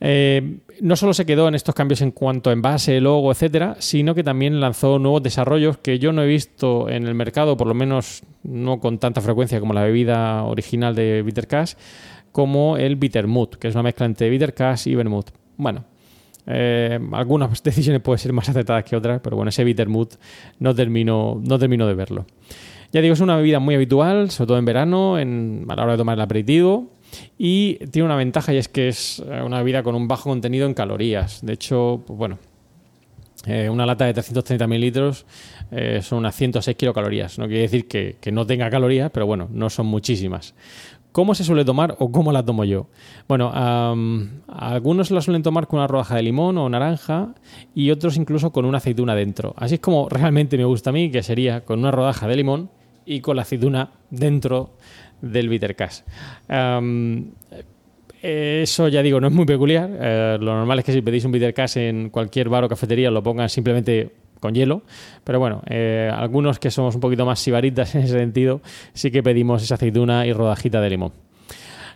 Eh, 0.00 0.58
no 0.80 0.96
solo 0.96 1.14
se 1.14 1.24
quedó 1.24 1.48
en 1.48 1.54
estos 1.54 1.74
cambios 1.74 2.02
en 2.02 2.10
cuanto 2.10 2.50
a 2.50 2.52
envase, 2.52 3.00
logo, 3.00 3.32
etcétera, 3.32 3.76
sino 3.78 4.14
que 4.14 4.22
también 4.22 4.60
lanzó 4.60 4.98
nuevos 4.98 5.22
desarrollos 5.22 5.78
que 5.78 5.98
yo 5.98 6.12
no 6.12 6.22
he 6.22 6.26
visto 6.26 6.88
en 6.88 7.06
el 7.06 7.14
mercado, 7.14 7.56
por 7.56 7.66
lo 7.66 7.74
menos 7.74 8.22
no 8.42 8.78
con 8.78 8.98
tanta 8.98 9.20
frecuencia 9.20 9.58
como 9.58 9.72
la 9.72 9.84
bebida 9.84 10.42
original 10.44 10.94
de 10.94 11.22
Bitter 11.22 11.46
Cash, 11.46 11.74
como 12.30 12.76
el 12.76 12.96
Bittermut, 12.96 13.56
que 13.56 13.68
es 13.68 13.74
una 13.74 13.84
mezcla 13.84 14.04
entre 14.04 14.28
Bitter 14.28 14.52
Cash 14.52 14.88
y 14.88 14.94
Vermouth. 14.94 15.30
Bueno, 15.56 15.84
eh, 16.46 16.98
algunas 17.12 17.62
decisiones 17.62 18.02
pueden 18.02 18.18
ser 18.18 18.32
más 18.32 18.48
acertadas 18.48 18.84
que 18.84 18.96
otras, 18.96 19.20
pero 19.22 19.36
bueno, 19.36 19.48
ese 19.48 19.64
Bittermut 19.64 20.14
no 20.58 20.74
termino, 20.74 21.40
no 21.42 21.58
termino 21.58 21.86
de 21.86 21.94
verlo. 21.94 22.26
Ya 22.92 23.00
digo, 23.00 23.14
es 23.14 23.20
una 23.20 23.36
bebida 23.36 23.58
muy 23.58 23.74
habitual, 23.74 24.30
sobre 24.30 24.48
todo 24.48 24.58
en 24.58 24.64
verano, 24.64 25.18
en, 25.18 25.66
a 25.68 25.74
la 25.74 25.82
hora 25.82 25.92
de 25.92 25.98
tomar 25.98 26.16
el 26.16 26.22
aperitivo. 26.22 26.92
Y 27.38 27.74
tiene 27.90 28.06
una 28.06 28.16
ventaja 28.16 28.52
y 28.52 28.56
es 28.56 28.68
que 28.68 28.88
es 28.88 29.22
eh, 29.26 29.42
una 29.42 29.58
bebida 29.58 29.82
con 29.82 29.94
un 29.94 30.08
bajo 30.08 30.30
contenido 30.30 30.66
en 30.66 30.74
calorías. 30.74 31.44
De 31.44 31.52
hecho, 31.52 32.02
pues 32.06 32.18
bueno, 32.18 32.38
eh, 33.46 33.68
una 33.68 33.86
lata 33.86 34.06
de 34.06 34.14
330 34.14 34.66
mililitros 34.66 35.26
eh, 35.70 36.00
son 36.02 36.18
unas 36.18 36.34
106 36.34 36.76
kilocalorías. 36.76 37.38
No 37.38 37.46
quiere 37.46 37.62
decir 37.62 37.86
que, 37.88 38.16
no 38.32 38.46
tenga 38.46 38.70
calorías, 38.70 39.10
pero 39.10 39.26
bueno, 39.26 39.48
no 39.52 39.70
son 39.70 39.86
muchísimas. 39.86 40.54
¿Cómo 41.12 41.34
se 41.34 41.44
suele 41.44 41.64
tomar 41.64 41.96
o 41.98 42.12
cómo 42.12 42.30
la 42.30 42.44
tomo 42.44 42.64
yo? 42.64 42.88
Bueno, 43.26 43.50
algunos 44.48 45.10
la 45.10 45.22
suelen 45.22 45.42
tomar 45.42 45.66
con 45.66 45.78
una 45.78 45.86
rodaja 45.86 46.14
de 46.14 46.22
limón 46.22 46.58
o 46.58 46.68
naranja 46.68 47.34
y 47.74 47.90
otros 47.90 48.18
incluso 48.18 48.52
con 48.52 48.66
una 48.66 48.78
aceituna 48.78 49.14
dentro. 49.14 49.54
Así 49.56 49.76
es 49.76 49.80
como 49.80 50.10
realmente 50.10 50.58
me 50.58 50.66
gusta 50.66 50.90
a 50.90 50.92
mí, 50.92 51.10
que 51.10 51.22
sería 51.22 51.64
con 51.64 51.78
una 51.78 51.90
rodaja 51.90 52.28
de 52.28 52.36
limón 52.36 52.68
y 53.06 53.20
con 53.20 53.36
la 53.36 53.42
aceituna 53.42 53.92
dentro 54.10 54.72
del 55.20 55.48
bitter 55.48 55.74
cash. 55.74 56.00
eso 58.22 58.88
ya 58.88 59.02
digo, 59.02 59.20
no 59.20 59.28
es 59.28 59.32
muy 59.32 59.46
peculiar. 59.46 59.90
Eh, 60.00 60.38
lo 60.40 60.54
normal 60.54 60.78
es 60.80 60.84
que 60.84 60.92
si 60.92 61.02
pedís 61.02 61.24
un 61.24 61.32
bitter 61.32 61.54
cash 61.54 61.78
en 61.78 62.10
cualquier 62.10 62.48
bar 62.48 62.64
o 62.64 62.68
cafetería 62.68 63.10
lo 63.10 63.22
pongan 63.22 63.48
simplemente 63.48 64.12
con 64.40 64.54
hielo. 64.54 64.82
Pero 65.24 65.38
bueno, 65.38 65.62
eh, 65.68 66.10
algunos 66.12 66.58
que 66.58 66.70
somos 66.70 66.94
un 66.94 67.00
poquito 67.00 67.26
más 67.26 67.40
sibaritas 67.40 67.94
en 67.96 68.02
ese 68.02 68.18
sentido, 68.18 68.60
sí 68.92 69.10
que 69.10 69.22
pedimos 69.22 69.62
esa 69.62 69.74
aceituna 69.74 70.26
y 70.26 70.32
rodajita 70.32 70.80
de 70.80 70.90
limón. 70.90 71.12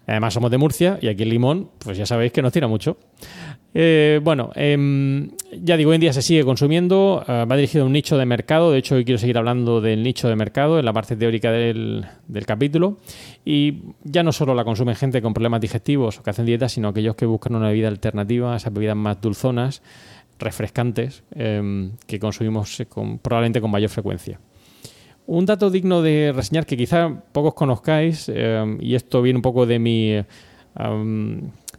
Además 0.06 0.34
somos 0.34 0.50
de 0.50 0.58
Murcia 0.58 0.98
y 1.00 1.08
aquí 1.08 1.22
el 1.22 1.28
limón, 1.28 1.70
pues 1.78 1.96
ya 1.96 2.06
sabéis 2.06 2.32
que 2.32 2.42
nos 2.42 2.52
tira 2.52 2.66
mucho. 2.66 2.96
Eh, 3.72 4.20
bueno, 4.22 4.50
em, 4.56 5.30
ya 5.52 5.76
digo, 5.76 5.90
hoy 5.90 5.94
en 5.94 6.00
día 6.00 6.12
se 6.12 6.22
sigue 6.22 6.44
consumiendo, 6.44 7.24
eh, 7.26 7.44
va 7.48 7.56
dirigido 7.56 7.84
a 7.84 7.86
un 7.86 7.92
nicho 7.92 8.18
de 8.18 8.26
mercado, 8.26 8.72
de 8.72 8.78
hecho 8.78 8.96
hoy 8.96 9.04
quiero 9.04 9.18
seguir 9.18 9.38
hablando 9.38 9.80
del 9.80 10.02
nicho 10.02 10.28
de 10.28 10.34
mercado 10.34 10.80
en 10.80 10.84
la 10.84 10.92
parte 10.92 11.14
teórica 11.14 11.52
del, 11.52 12.04
capítulo, 12.46 12.98
y 13.44 13.82
ya 14.02 14.24
no 14.24 14.32
solo 14.32 14.54
la 14.54 14.64
consumen 14.64 14.96
gente 14.96 15.22
con 15.22 15.32
problemas 15.34 15.60
digestivos 15.60 16.18
o 16.18 16.22
que 16.22 16.30
hacen 16.30 16.46
dieta, 16.46 16.68
sino 16.68 16.88
aquellos 16.88 17.14
que 17.14 17.26
buscan 17.26 17.54
una 17.54 17.68
bebida 17.68 17.88
alternativa, 17.88 18.56
esas 18.56 18.72
bebidas 18.72 18.96
más 18.96 19.20
dulzonas, 19.20 19.82
refrescantes, 20.40 21.22
em, 21.34 21.92
que 22.06 22.18
consumimos 22.18 22.82
probablemente 23.22 23.60
con 23.60 23.70
mayor 23.70 23.90
frecuencia. 23.90 24.40
Un 25.26 25.46
dato 25.46 25.70
digno 25.70 26.02
de 26.02 26.32
reseñar 26.34 26.66
que 26.66 26.76
quizá 26.76 27.22
pocos 27.32 27.54
conozcáis, 27.54 28.28
em, 28.34 28.78
y 28.80 28.96
esto 28.96 29.22
viene 29.22 29.36
un 29.36 29.42
poco 29.42 29.64
de 29.64 29.78
mi 29.78 30.16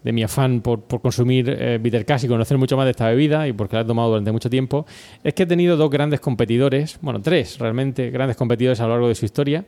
de 0.03 0.11
mi 0.11 0.23
afán 0.23 0.61
por, 0.61 0.83
consumir 1.01 1.49
eh, 1.49 1.77
bitter 1.81 2.05
cash 2.05 2.25
y 2.25 2.27
conocer 2.27 2.57
mucho 2.57 2.77
más 2.77 2.85
de 2.85 2.91
esta 2.91 3.09
bebida 3.09 3.47
y 3.47 3.53
porque 3.53 3.75
la 3.75 3.83
he 3.83 3.85
tomado 3.85 4.09
durante 4.09 4.31
mucho 4.31 4.49
tiempo, 4.49 4.85
es 5.23 5.33
que 5.33 5.43
he 5.43 5.45
tenido 5.45 5.77
dos 5.77 5.89
grandes 5.89 6.19
competidores, 6.19 6.97
bueno, 7.01 7.21
tres 7.21 7.59
realmente 7.59 8.09
grandes 8.09 8.37
competidores 8.37 8.79
a 8.79 8.83
lo 8.83 8.89
largo 8.89 9.07
de 9.07 9.15
su 9.15 9.25
historia 9.25 9.65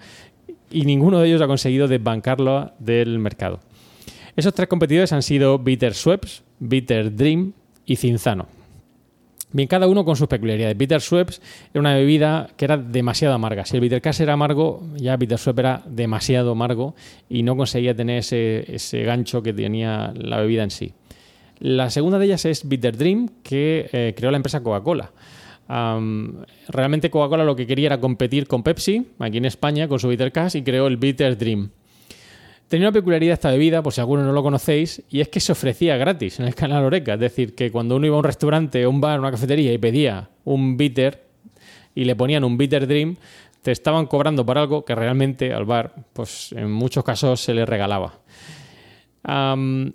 y 0.72 0.86
ninguno 0.86 1.20
de 1.20 1.28
ellos 1.28 1.42
ha 1.42 1.48
conseguido 1.48 1.88
desbancarlo 1.88 2.72
del 2.80 3.20
mercado. 3.20 3.60
Esos 4.36 4.54
tres 4.54 4.68
competidores 4.68 5.14
han 5.14 5.22
sido 5.22 5.60
Bitter 5.60 5.94
Sweps, 5.94 6.44
Bitter 6.60 7.16
Dream 7.16 7.54
y 7.86 7.98
Cinzano. 7.98 8.48
Bien, 9.54 9.68
cada 9.68 9.88
uno 9.88 10.04
con 10.04 10.16
sus 10.16 10.28
peculiaridades. 10.28 10.76
Bitter 10.76 11.00
Sweps 11.00 11.40
era 11.72 11.80
una 11.80 11.94
bebida 11.94 12.50
que 12.58 12.66
era 12.66 12.76
demasiado 12.76 13.36
amarga. 13.36 13.66
Si 13.66 13.76
el 13.76 13.82
Bitter 13.82 14.02
Cash 14.02 14.22
era 14.22 14.34
amargo, 14.34 14.82
ya 14.96 15.16
Bitter 15.16 15.40
era 15.58 15.84
demasiado 15.86 16.52
amargo 16.54 16.96
y 17.30 17.44
no 17.44 17.56
conseguía 17.56 17.96
tener 17.96 18.18
ese, 18.18 19.04
gancho 19.04 19.44
que 19.44 19.54
tenía 19.54 20.12
la 20.16 20.40
bebida 20.40 20.64
en 20.64 20.72
sí. 20.72 20.94
La 21.60 21.92
segunda 21.92 22.18
de 22.18 22.26
ellas 22.26 22.46
es 22.46 22.68
Bitter 22.68 22.98
Dream, 22.98 23.30
que 23.44 23.90
eh, 23.94 24.16
creó 24.18 24.32
la 24.32 24.38
empresa 24.38 24.64
Coca-Cola. 24.64 25.12
realmente 26.68 27.12
Coca-Cola 27.12 27.44
lo 27.44 27.56
que 27.56 27.68
quería 27.68 27.86
era 27.86 28.00
competir 28.00 28.48
con 28.48 28.64
Pepsi, 28.64 29.06
aquí 29.20 29.38
en 29.38 29.46
España, 29.46 29.88
con 29.88 30.00
su 30.00 30.08
Bitter 30.08 30.32
Cash, 30.32 30.56
y 30.56 30.64
creó 30.64 30.88
el 30.88 30.98
Bitter 30.98 31.38
Dream. 31.38 31.70
Tenía 32.68 32.88
una 32.88 32.94
peculiaridad 32.94 33.34
esta 33.34 33.52
bebida, 33.52 33.84
por 33.84 33.94
si 33.94 34.02
alguno 34.02 34.24
no 34.24 34.32
lo 34.32 34.42
conocéis, 34.42 35.04
y 35.10 35.22
es 35.22 35.30
que 35.30 35.40
se 35.40 35.52
ofrecía 35.52 35.96
gratis 35.98 36.40
en 36.40 36.48
el 36.48 36.56
canal 36.56 36.84
Oreca. 36.84 37.14
Es 37.14 37.20
decir, 37.20 37.54
que 37.56 37.72
cuando 37.72 37.96
uno 37.96 38.08
iba 38.08 38.16
a 38.16 38.20
un 38.20 38.24
restaurante, 38.24 38.88
un 38.88 39.00
bar, 39.00 39.20
una 39.20 39.32
cafetería 39.32 39.72
y 39.72 39.78
pedía 39.78 40.30
un 40.46 40.76
bitter 40.76 41.24
y 41.94 42.06
le 42.06 42.16
ponían 42.16 42.44
un 42.44 42.58
bitter 42.58 42.88
dream, 42.88 43.16
te 43.62 43.72
estaban 43.72 44.08
cobrando 44.08 44.46
por 44.46 44.58
algo 44.58 44.84
que 44.84 44.96
realmente 44.96 45.54
al 45.54 45.66
bar, 45.66 45.94
pues 46.14 46.52
en 46.54 46.72
muchos 46.72 47.04
casos 47.04 47.42
se 47.42 47.54
le 47.54 47.66
regalaba. 47.66 48.20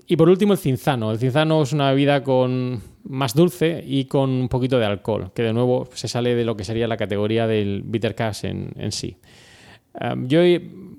y 0.06 0.16
por 0.16 0.28
último, 0.28 0.52
el 0.52 0.58
cinzano. 0.58 1.10
El 1.10 1.18
cinzano 1.18 1.62
es 1.62 1.72
una 1.72 1.90
bebida 1.90 2.22
con 2.22 2.80
más 3.04 3.34
dulce 3.34 3.82
y 3.86 4.04
con 4.04 4.30
un 4.30 4.48
poquito 4.48 4.78
de 4.78 4.86
alcohol, 4.86 5.32
que 5.34 5.42
de 5.42 5.52
nuevo 5.52 5.88
se 5.92 6.08
sale 6.08 6.34
de 6.34 6.44
lo 6.44 6.56
que 6.56 6.64
sería 6.64 6.86
la 6.86 6.96
categoría 6.96 7.46
del 7.46 7.82
bitter 7.84 8.14
cash 8.14 8.44
en 8.44 8.92
sí. 8.92 9.16
Yo 10.26 10.42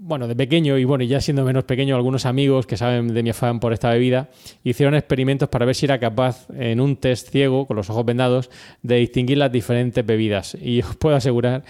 bueno, 0.09 0.27
de 0.27 0.35
pequeño 0.35 0.77
y 0.79 0.85
bueno, 0.85 1.03
ya 1.03 1.21
siendo 1.21 1.45
menos 1.45 1.65
pequeño, 1.65 1.95
algunos 1.95 2.25
amigos 2.25 2.65
que 2.65 2.77
saben 2.77 3.13
de 3.13 3.21
mi 3.21 3.29
afán 3.29 3.59
por 3.59 3.73
esta 3.73 3.91
bebida 3.91 4.29
hicieron 4.63 4.95
experimentos 4.95 5.49
para 5.49 5.65
ver 5.65 5.75
si 5.75 5.85
era 5.85 5.99
capaz 5.99 6.47
en 6.57 6.81
un 6.81 6.97
test 6.97 7.29
ciego, 7.29 7.67
con 7.67 7.77
los 7.77 7.91
ojos 7.91 8.05
vendados, 8.05 8.49
de 8.81 8.95
distinguir 8.95 9.37
las 9.37 9.51
diferentes 9.51 10.03
bebidas. 10.03 10.57
Y 10.59 10.81
os 10.81 10.95
puedo 10.95 11.15
asegurar 11.15 11.63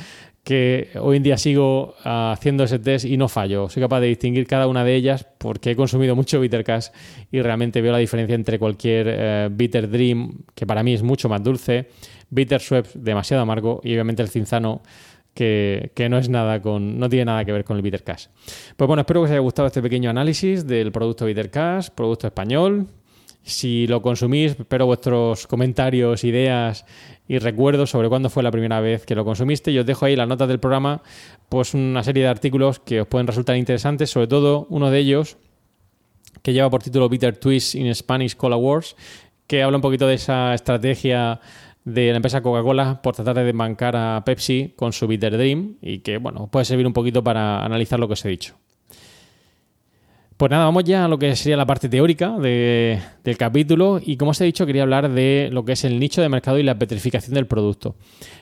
que 0.46 0.88
hoy 1.02 1.18
en 1.18 1.24
día 1.24 1.38
sigo 1.38 1.96
haciendo 2.06 2.63
ese 2.63 2.80
test 2.80 3.04
y 3.04 3.18
no 3.18 3.28
fallo. 3.28 3.68
Soy 3.68 3.84
capaz 3.84 4.00
de 4.00 4.08
distinguir 4.08 4.48
cada 4.48 4.68
una 4.68 4.86
de 4.86 4.96
ellas 4.96 5.28
porque 5.38 5.72
he 5.72 5.76
consumido 5.76 6.15
mucho 6.15 6.39
Bitter 6.39 6.63
Cash 6.63 6.88
y 7.32 7.42
realmente 7.42 7.82
veo 7.82 7.92
la 7.92 7.98
diferencia 7.98 8.36
entre 8.36 8.58
cualquier 8.58 9.08
eh, 9.10 9.50
Bitter 9.52 9.89
Dream, 9.89 10.46
que 10.56 10.65
para 10.65 10.82
mí 10.82 10.94
es 10.94 11.04
mucho 11.04 11.28
más 11.28 11.44
dulce, 11.44 11.89
Bitter 12.30 12.62
Sweat 12.62 12.94
demasiado 12.94 13.44
amargo 13.44 13.82
y 13.84 13.92
obviamente 13.92 14.22
el 14.22 14.30
Cinzano 14.30 14.82
que, 15.39 16.08
no 16.10 16.17
es 16.17 16.28
nada 16.28 16.62
con, 16.62 16.99
no 16.99 17.08
tiene 17.08 17.25
nada 17.25 17.45
que 17.45 17.54
ver 17.54 17.63
con 17.63 17.78
el 17.78 17.82
Bitter 17.82 18.04
Cash. 18.04 18.28
Pues 18.75 18.88
bueno, 18.88 19.02
espero 19.02 19.21
que 19.21 19.25
os 19.25 19.32
haya 19.32 19.39
gustado 19.39 19.67
este 19.67 19.82
pequeño 19.82 20.10
análisis 20.10 20.67
del 20.67 20.91
producto 20.91 21.25
Bitter 21.25 21.49
Cash, 21.49 21.89
producto 21.95 22.28
español. 22.28 22.88
Si 23.41 23.88
lo 23.88 24.02
consumís, 24.02 24.60
espero 24.60 24.86
vuestros 24.86 25.47
comentarios, 25.47 26.25
ideas 26.25 26.86
y 27.25 27.39
recuerdos 27.39 27.89
sobre 27.89 28.10
cuándo 28.10 28.30
fue 28.30 28.43
la 28.43 28.52
primera 28.52 28.82
vez 28.82 29.06
que 29.06 29.15
lo 29.15 29.23
consumiste. 29.23 29.71
Y 29.71 29.80
os 29.80 29.86
dejo 29.86 30.06
ahí 30.06 30.17
las 30.17 30.28
notas 30.28 30.49
del 30.49 30.60
programa, 30.60 31.02
pues 31.47 31.73
una 31.73 32.04
serie 32.04 32.23
de 32.23 32.30
artículos 32.30 32.80
que 32.80 33.02
os 33.02 33.08
pueden 33.08 33.25
resultar 33.25 33.56
interesantes, 33.56 34.10
sobre 34.10 34.28
todo 34.28 34.67
uno 34.69 34.91
de 34.91 34.99
ellos 34.99 35.38
que 36.43 36.52
lleva 36.52 36.69
por 36.69 36.84
título 36.84 37.08
Bitter 37.08 37.38
Twist 37.38 37.75
in 37.75 37.93
Spanish 37.95 38.36
Cola 38.36 38.58
Wars, 38.58 38.95
que 39.47 39.63
habla 39.63 39.78
un 39.78 39.82
poquito 39.82 40.06
de 40.06 40.15
esa 40.15 40.54
estrategia 40.54 41.39
de 41.93 42.12
la 42.12 42.17
empresa 42.17 42.41
Coca-Cola 42.41 43.02
por 43.02 43.15
tratar 43.15 43.36
de 43.36 43.43
desbancar 43.43 43.95
a 43.95 44.23
Pepsi 44.25 44.73
con 44.75 44.93
su 44.93 45.08
Bitter 45.08 45.38
Dream 45.38 45.75
y 45.82 45.99
que, 45.99 46.17
bueno, 46.17 46.47
puede 46.47 46.65
servir 46.65 46.86
un 46.88 46.93
poquito 46.93 47.23
para 47.23 47.63
analizar 47.63 47.99
lo 47.99 48.08
que 48.08 48.13
os 48.13 48.25
he 48.25 48.30
dicho. 48.30 48.56
Pues 50.39 50.52
nada, 50.52 50.63
vamos 50.63 50.86
ya 50.86 51.04
a 51.04 51.08
lo 51.10 51.19
que 51.19 51.36
sería 51.36 51.58
la 51.58 51.65
parte 51.65 51.89
teórica 51.89 52.38
de, 52.38 52.97
del 53.25 53.36
capítulo 53.36 53.99
y 54.02 54.15
como 54.15 54.32
os 54.32 54.39
he 54.39 54.45
dicho 54.45 54.65
quería 54.65 54.84
hablar 54.84 55.12
de 55.12 55.49
lo 55.52 55.65
que 55.65 55.73
es 55.73 55.84
el 55.84 55.99
nicho 55.99 56.21
de 56.21 56.30
mercado 56.30 56.58
y 56.58 56.63
la 56.63 56.80
petrificación 56.80 57.34
del 57.34 57.45
producto. 57.45 57.97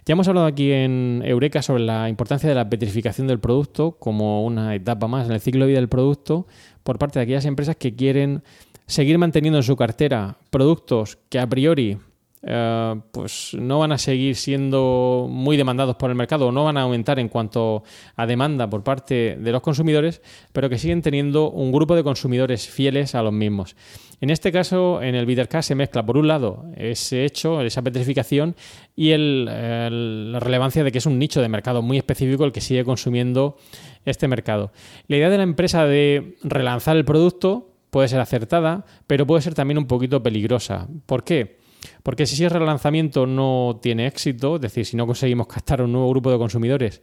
Ya 0.05 0.12
hemos 0.12 0.27
hablado 0.27 0.45
aquí 0.45 0.71
en 0.71 1.23
Eureka 1.25 1.63
sobre 1.63 1.81
la 1.83 2.07
importancia 2.07 2.47
de 2.47 2.53
la 2.53 2.69
petrificación 2.69 3.25
del 3.25 3.39
producto 3.39 3.93
como 3.93 4.45
una 4.45 4.75
etapa 4.75 5.07
más 5.07 5.25
en 5.25 5.31
el 5.31 5.41
ciclo 5.41 5.65
de 5.65 5.69
vida 5.69 5.79
del 5.79 5.89
producto 5.89 6.45
por 6.83 6.99
parte 6.99 7.17
de 7.17 7.23
aquellas 7.23 7.45
empresas 7.45 7.75
que 7.77 7.95
quieren 7.95 8.43
seguir 8.86 9.17
manteniendo 9.17 9.57
en 9.57 9.63
su 9.63 9.75
cartera 9.75 10.38
productos 10.51 11.17
que 11.29 11.39
a 11.39 11.47
priori 11.47 11.97
eh, 12.43 12.95
pues 13.12 13.56
no 13.60 13.80
van 13.80 13.91
a 13.91 13.97
seguir 13.97 14.36
siendo 14.36 15.28
muy 15.30 15.58
demandados 15.58 15.95
por 15.95 16.10
el 16.10 16.15
mercado 16.15 16.47
o 16.47 16.52
no 16.52 16.65
van 16.65 16.78
a 16.78 16.84
aumentar 16.84 17.17
en 17.19 17.30
cuanto 17.30 17.84
a 18.15 18.26
demanda 18.28 18.69
por 18.69 18.84
parte 18.84 19.38
de 19.39 19.52
los 19.52 19.62
consumidores, 19.62 20.21
pero 20.54 20.69
que 20.69 20.78
siguen 20.78 21.02
teniendo 21.02 21.50
un 21.50 21.71
grupo 21.71 21.95
de 21.95 22.04
consumidores 22.04 22.69
fieles 22.69 23.15
a 23.15 23.23
los 23.23 23.34
mismos. 23.34 23.76
En 24.19 24.32
este 24.32 24.52
caso, 24.52 25.02
en 25.02 25.13
el 25.13 25.28
Bittercast 25.28 25.67
se 25.67 25.76
mezcla, 25.76 26.04
por 26.04 26.17
un 26.17 26.28
lado, 26.28 26.65
ese 26.76 27.23
hecho, 27.23 27.62
esa 27.62 27.84
petrificación 27.84 28.56
y 28.95 29.15
la 29.15 30.39
relevancia 30.39 30.84
de 30.84 30.91
que 30.91 30.97
es 30.97 31.06
un 31.06 31.19
nicho 31.19 31.39
de 31.39 31.50
mercado 31.50 31.84
muy 31.84 31.97
específico 31.97 32.43
el 32.43 32.52
que 32.52 32.62
sigue 32.62 32.84
consumiendo 32.84 33.58
este 34.06 34.28
mercado. 34.28 34.71
La 35.08 35.17
idea 35.17 35.30
de 35.30 35.38
la 35.38 35.43
empresa 35.43 35.86
de 35.86 36.36
relanzar 36.41 36.97
el 36.97 37.06
producto 37.06 37.73
puede 37.91 38.08
ser 38.08 38.19
acertada, 38.19 38.86
pero 39.06 39.28
puede 39.28 39.41
ser 39.43 39.54
también 39.54 39.78
un 39.78 39.86
poquito 39.86 40.23
peligrosa. 40.23 40.88
¿Por 41.06 41.23
qué? 41.23 41.58
Porque 42.04 42.26
si 42.26 42.36
ese 42.36 42.50
relanzamiento 42.50 43.26
no 43.26 43.80
tiene 43.82 44.08
éxito, 44.08 44.56
es 44.56 44.62
decir, 44.62 44.86
si 44.86 44.97
no 44.97 45.06
conseguimos 45.06 45.47
captar 45.47 45.82
un 45.82 45.91
nuevo 45.91 46.10
grupo 46.10 46.32
de 46.32 46.38
consumidores, 46.38 47.02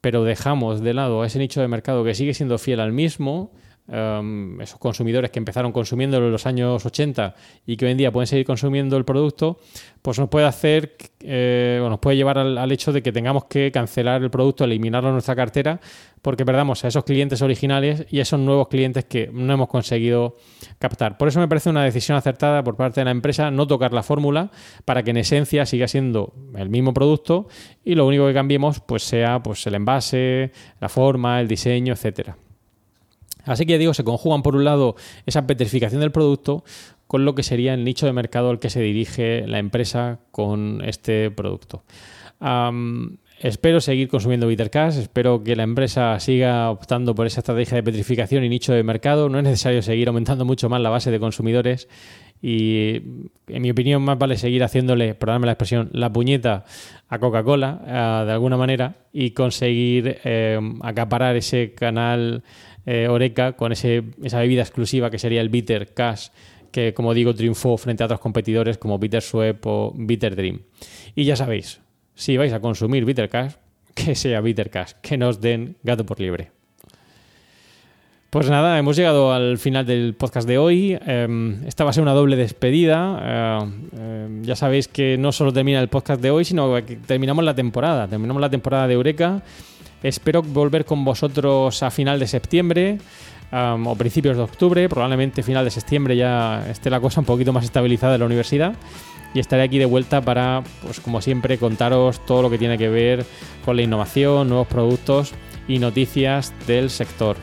pero 0.00 0.24
dejamos 0.24 0.80
de 0.80 0.94
lado 0.94 1.22
a 1.22 1.26
ese 1.26 1.38
nicho 1.38 1.60
de 1.60 1.68
mercado 1.68 2.04
que 2.04 2.14
sigue 2.14 2.34
siendo 2.34 2.58
fiel 2.58 2.80
al 2.80 2.92
mismo, 2.92 3.52
em, 3.88 4.60
esos 4.60 4.78
consumidores 4.78 5.30
que 5.30 5.38
empezaron 5.38 5.72
consumiéndolo 5.72 6.26
en 6.26 6.32
los 6.32 6.46
años 6.46 6.84
80 6.84 7.34
y 7.66 7.76
que 7.76 7.86
hoy 7.86 7.92
en 7.92 7.98
día 7.98 8.12
pueden 8.12 8.26
seguir 8.26 8.46
consumiendo 8.46 8.96
el 8.96 9.04
producto, 9.04 9.58
pues 10.02 10.18
nos 10.18 10.28
puede 10.28 10.46
hacer, 10.46 10.96
eh, 11.20 11.78
nos 11.82 11.98
puede 11.98 12.16
llevar 12.16 12.38
al, 12.38 12.72
hecho 12.72 12.92
de 12.92 13.02
que 13.02 13.12
tengamos 13.12 13.46
que 13.46 13.72
cancelar 13.72 14.22
el 14.22 14.30
producto, 14.30 14.64
eliminarlo 14.64 15.08
de 15.08 15.14
nuestra 15.14 15.34
cartera, 15.34 15.80
porque 16.22 16.44
perdamos 16.44 16.84
a 16.84 16.88
esos 16.88 17.04
clientes 17.04 17.42
originales 17.42 18.06
y 18.10 18.20
a 18.20 18.22
esos 18.22 18.38
nuevos 18.38 18.68
clientes 18.68 19.04
que 19.04 19.30
no 19.32 19.52
hemos 19.52 19.68
conseguido 19.68 20.36
captar. 20.78 21.18
Por 21.18 21.28
eso 21.28 21.40
me 21.40 21.48
parece 21.48 21.70
una 21.70 21.84
decisión 21.84 22.16
acertada 22.16 22.62
por 22.62 22.76
parte 22.76 23.00
de 23.00 23.06
la 23.06 23.10
empresa 23.10 23.50
no 23.50 23.66
tocar 23.66 23.92
la 23.92 24.02
fórmula 24.02 24.50
para 24.84 25.02
que 25.02 25.10
en 25.10 25.18
esencia 25.18 25.66
siga 25.66 25.88
siendo 25.88 26.34
el 26.56 26.68
mismo 26.68 26.94
producto 26.94 27.48
y 27.84 27.94
lo 27.94 28.06
único 28.06 28.26
que 28.26 28.34
cambiemos 28.34 28.80
pues 28.80 29.02
sea 29.02 29.42
pues 29.42 29.66
el 29.66 29.74
envase, 29.74 30.52
la 30.80 30.88
forma, 30.88 31.40
el 31.40 31.48
diseño, 31.48 31.92
etcétera. 31.92 32.36
Así 33.46 33.64
que 33.64 33.78
digo, 33.78 33.94
se 33.94 34.04
conjugan 34.04 34.42
por 34.42 34.54
un 34.56 34.64
lado 34.64 34.96
esa 35.24 35.46
petrificación 35.46 36.00
del 36.00 36.12
producto 36.12 36.64
con 37.06 37.24
lo 37.24 37.34
que 37.34 37.42
sería 37.42 37.72
el 37.74 37.84
nicho 37.84 38.04
de 38.04 38.12
mercado 38.12 38.50
al 38.50 38.58
que 38.58 38.68
se 38.68 38.80
dirige 38.80 39.46
la 39.46 39.58
empresa 39.58 40.18
con 40.32 40.82
este 40.84 41.30
producto. 41.30 41.84
Espero 43.38 43.80
seguir 43.82 44.08
consumiendo 44.08 44.46
Bittercash, 44.46 44.96
espero 44.96 45.44
que 45.44 45.56
la 45.56 45.62
empresa 45.62 46.18
siga 46.20 46.70
optando 46.70 47.14
por 47.14 47.26
esa 47.26 47.40
estrategia 47.40 47.76
de 47.76 47.82
petrificación 47.82 48.44
y 48.44 48.48
nicho 48.48 48.72
de 48.72 48.82
mercado. 48.82 49.28
No 49.28 49.36
es 49.36 49.44
necesario 49.44 49.82
seguir 49.82 50.08
aumentando 50.08 50.46
mucho 50.46 50.70
más 50.70 50.80
la 50.80 50.88
base 50.88 51.10
de 51.10 51.20
consumidores 51.20 51.86
y, 52.40 53.02
en 53.46 53.62
mi 53.62 53.70
opinión, 53.70 54.02
más 54.02 54.16
vale 54.16 54.38
seguir 54.38 54.64
haciéndole, 54.64 55.14
perdóname 55.14 55.46
la 55.46 55.52
expresión, 55.52 55.90
la 55.92 56.10
puñeta 56.10 56.64
a 57.08 57.18
Coca-Cola 57.18 57.82
eh, 57.86 58.26
de 58.26 58.32
alguna 58.32 58.56
manera 58.56 58.94
y 59.12 59.32
conseguir 59.32 60.18
eh, 60.24 60.58
acaparar 60.80 61.36
ese 61.36 61.74
canal 61.74 62.42
eh, 62.86 63.08
Oreca 63.08 63.52
con 63.52 63.72
ese, 63.72 64.04
esa 64.22 64.38
bebida 64.38 64.62
exclusiva 64.62 65.10
que 65.10 65.18
sería 65.18 65.40
el 65.40 65.48
Bitter 65.48 65.92
Cash 65.92 66.28
que, 66.70 66.92
como 66.92 67.14
digo, 67.14 67.34
triunfó 67.34 67.78
frente 67.78 68.02
a 68.02 68.06
otros 68.06 68.20
competidores 68.20 68.76
como 68.76 68.98
Bitter 68.98 69.22
Sweep 69.22 69.66
o 69.66 69.92
Bitter 69.96 70.36
Dream. 70.36 70.60
Y 71.14 71.24
ya 71.24 71.34
sabéis, 71.34 71.80
si 72.14 72.36
vais 72.36 72.52
a 72.52 72.60
consumir 72.60 73.04
Bittercash, 73.04 73.54
que 73.94 74.14
sea 74.14 74.40
Bittercash, 74.40 74.92
que 75.00 75.16
nos 75.16 75.40
den 75.40 75.76
gato 75.82 76.04
por 76.04 76.20
libre. 76.20 76.50
Pues 78.28 78.50
nada, 78.50 78.78
hemos 78.78 78.96
llegado 78.96 79.32
al 79.32 79.56
final 79.56 79.86
del 79.86 80.14
podcast 80.14 80.46
de 80.46 80.58
hoy. 80.58 80.98
Em, 81.06 81.64
esta 81.66 81.84
va 81.84 81.90
a 81.90 81.92
ser 81.94 82.02
una 82.02 82.12
doble 82.12 82.36
despedida. 82.36 83.20
Eh, 83.22 84.26
em, 84.26 84.42
ya 84.42 84.56
sabéis 84.56 84.88
que 84.88 85.16
no 85.16 85.32
solo 85.32 85.54
termina 85.54 85.80
el 85.80 85.88
podcast 85.88 86.20
de 86.20 86.30
hoy, 86.30 86.44
sino 86.44 86.74
que 86.84 86.96
terminamos 86.96 87.42
la 87.42 87.54
temporada. 87.54 88.06
Terminamos 88.06 88.42
la 88.42 88.50
temporada 88.50 88.86
de 88.88 88.94
Eureka. 88.94 89.42
Espero 90.02 90.42
volver 90.42 90.84
con 90.84 91.04
vosotros 91.04 91.82
a 91.82 91.90
final 91.90 92.18
de 92.18 92.26
septiembre 92.26 92.98
o 93.52 93.94
principios 93.96 94.36
de 94.36 94.42
octubre. 94.42 94.88
Probablemente 94.88 95.42
final 95.42 95.64
de 95.64 95.70
septiembre 95.70 96.16
ya 96.16 96.64
esté 96.70 96.90
la 96.90 97.00
cosa 97.00 97.20
un 97.20 97.26
poquito 97.26 97.52
más 97.52 97.64
estabilizada 97.64 98.14
en 98.14 98.20
la 98.20 98.26
universidad 98.26 98.74
y 99.34 99.40
estaré 99.40 99.62
aquí 99.62 99.78
de 99.78 99.84
vuelta 99.84 100.20
para, 100.20 100.62
pues 100.82 101.00
como 101.00 101.20
siempre, 101.20 101.58
contaros 101.58 102.24
todo 102.24 102.42
lo 102.42 102.50
que 102.50 102.58
tiene 102.58 102.78
que 102.78 102.88
ver 102.88 103.24
con 103.64 103.76
la 103.76 103.82
innovación, 103.82 104.48
nuevos 104.48 104.66
productos 104.66 105.32
y 105.68 105.78
noticias 105.78 106.54
del 106.66 106.90
sector. 106.90 107.36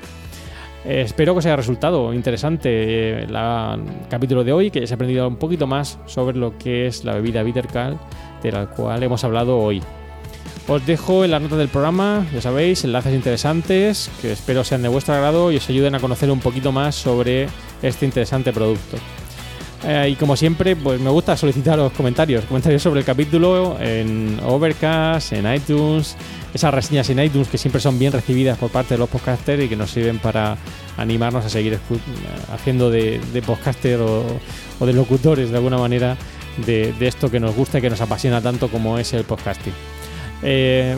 Espero 0.85 1.33
que 1.33 1.39
os 1.39 1.45
haya 1.45 1.55
resultado 1.55 2.13
interesante 2.13 2.69
eh, 2.69 3.23
el 3.23 4.09
capítulo 4.09 4.43
de 4.43 4.51
hoy, 4.51 4.69
que 4.69 4.79
hayáis 4.79 4.91
aprendido 4.91 5.27
un 5.27 5.37
poquito 5.37 5.65
más 5.65 5.97
sobre 6.07 6.37
lo 6.37 6.57
que 6.57 6.87
es 6.87 7.05
la 7.05 7.13
bebida 7.13 7.43
Bittercal, 7.43 7.97
de 8.41 8.51
la 8.51 8.65
cual 8.67 9.01
hemos 9.03 9.23
hablado 9.23 9.59
hoy. 9.59 9.81
Os 10.67 10.85
dejo 10.85 11.25
en 11.25 11.31
la 11.31 11.39
nota 11.39 11.57
del 11.57 11.67
programa, 11.67 12.25
ya 12.33 12.41
sabéis, 12.41 12.85
enlaces 12.85 13.13
interesantes 13.13 14.09
que 14.21 14.31
espero 14.31 14.63
sean 14.63 14.81
de 14.81 14.87
vuestro 14.87 15.13
agrado 15.13 15.51
y 15.51 15.57
os 15.57 15.69
ayuden 15.69 15.93
a 15.95 15.99
conocer 15.99 16.31
un 16.31 16.39
poquito 16.39 16.71
más 16.71 16.95
sobre 16.95 17.49
este 17.81 18.05
interesante 18.05 18.53
producto. 18.53 18.97
Eh, 19.85 20.11
y 20.11 20.15
como 20.15 20.37
siempre, 20.37 20.77
pues 20.77 21.01
me 21.01 21.09
gusta 21.09 21.35
solicitar 21.35 21.77
los 21.77 21.91
comentarios, 21.91 22.45
comentarios 22.45 22.81
sobre 22.81 23.01
el 23.01 23.05
capítulo 23.05 23.77
en 23.81 24.39
Overcast, 24.45 25.33
en 25.33 25.53
iTunes, 25.53 26.15
esas 26.53 26.73
reseñas 26.73 27.09
en 27.09 27.19
iTunes 27.19 27.49
que 27.49 27.57
siempre 27.57 27.81
son 27.81 27.99
bien 27.99 28.13
recibidas 28.13 28.57
por 28.57 28.69
parte 28.69 28.93
de 28.93 28.99
los 28.99 29.09
podcasters 29.09 29.63
y 29.63 29.67
que 29.67 29.75
nos 29.75 29.91
sirven 29.91 30.19
para 30.19 30.55
animarnos 30.95 31.43
a 31.43 31.49
seguir 31.49 31.77
haciendo 32.53 32.89
de, 32.89 33.19
podcaster 33.45 33.99
o, 33.99 34.39
de 34.79 34.93
locutores 34.93 35.49
de 35.49 35.57
alguna 35.57 35.77
manera 35.77 36.15
de, 36.65 36.93
esto 37.01 37.29
que 37.29 37.41
nos 37.41 37.53
gusta 37.53 37.79
y 37.79 37.81
que 37.81 37.89
nos 37.89 37.99
apasiona 37.99 38.39
tanto 38.39 38.69
como 38.69 38.97
es 38.97 39.11
el 39.11 39.25
podcasting. 39.25 39.73
Eh, 40.43 40.97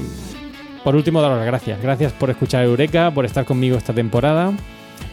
por 0.84 0.96
último, 0.96 1.22
daros 1.22 1.38
las 1.38 1.48
gracias. 1.48 1.82
Gracias 1.82 2.12
por 2.14 2.30
escuchar 2.30 2.64
Eureka, 2.64 3.12
por 3.12 3.26
estar 3.26 3.46
conmigo 3.46 3.78
esta 3.78 3.94
temporada 3.94 4.54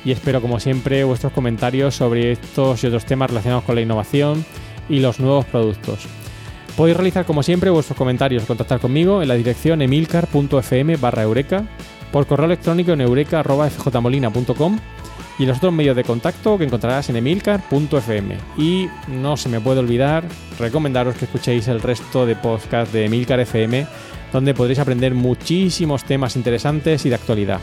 y 0.04 0.10
espero 0.10 0.40
como 0.40 0.60
siempre 0.60 1.04
vuestros 1.04 1.32
comentarios 1.32 1.94
sobre 1.94 2.32
estos 2.32 2.82
y 2.82 2.86
otros 2.86 3.04
temas 3.04 3.30
relacionados 3.30 3.64
con 3.64 3.74
la 3.74 3.80
innovación 3.80 4.44
y 4.88 5.00
los 5.00 5.20
nuevos 5.20 5.44
productos. 5.46 6.06
Podéis 6.76 6.96
realizar 6.96 7.24
como 7.24 7.42
siempre 7.42 7.70
vuestros 7.70 7.96
comentarios, 7.96 8.44
contactar 8.44 8.80
conmigo 8.80 9.22
en 9.22 9.28
la 9.28 9.34
dirección 9.34 9.82
emilcar.fm 9.82 10.96
barra 10.96 11.22
eureka, 11.22 11.64
por 12.10 12.26
correo 12.26 12.46
electrónico 12.46 12.92
en 12.92 13.00
eureka.fjmolina.com 13.02 14.78
y 15.38 15.46
los 15.46 15.56
otros 15.58 15.72
medios 15.72 15.96
de 15.96 16.04
contacto 16.04 16.58
que 16.58 16.64
encontrarás 16.64 17.08
en 17.10 17.16
emilcar.fm. 17.16 18.36
Y 18.56 18.88
no 19.08 19.36
se 19.36 19.48
me 19.48 19.60
puede 19.60 19.80
olvidar 19.80 20.24
recomendaros 20.58 21.16
que 21.16 21.24
escuchéis 21.26 21.68
el 21.68 21.80
resto 21.80 22.26
de 22.26 22.36
podcasts 22.36 22.92
de 22.92 23.06
Emilcar 23.06 23.40
FM, 23.40 23.86
donde 24.32 24.54
podréis 24.54 24.78
aprender 24.78 25.14
muchísimos 25.14 26.04
temas 26.04 26.36
interesantes 26.36 27.04
y 27.06 27.08
de 27.08 27.14
actualidad. 27.14 27.60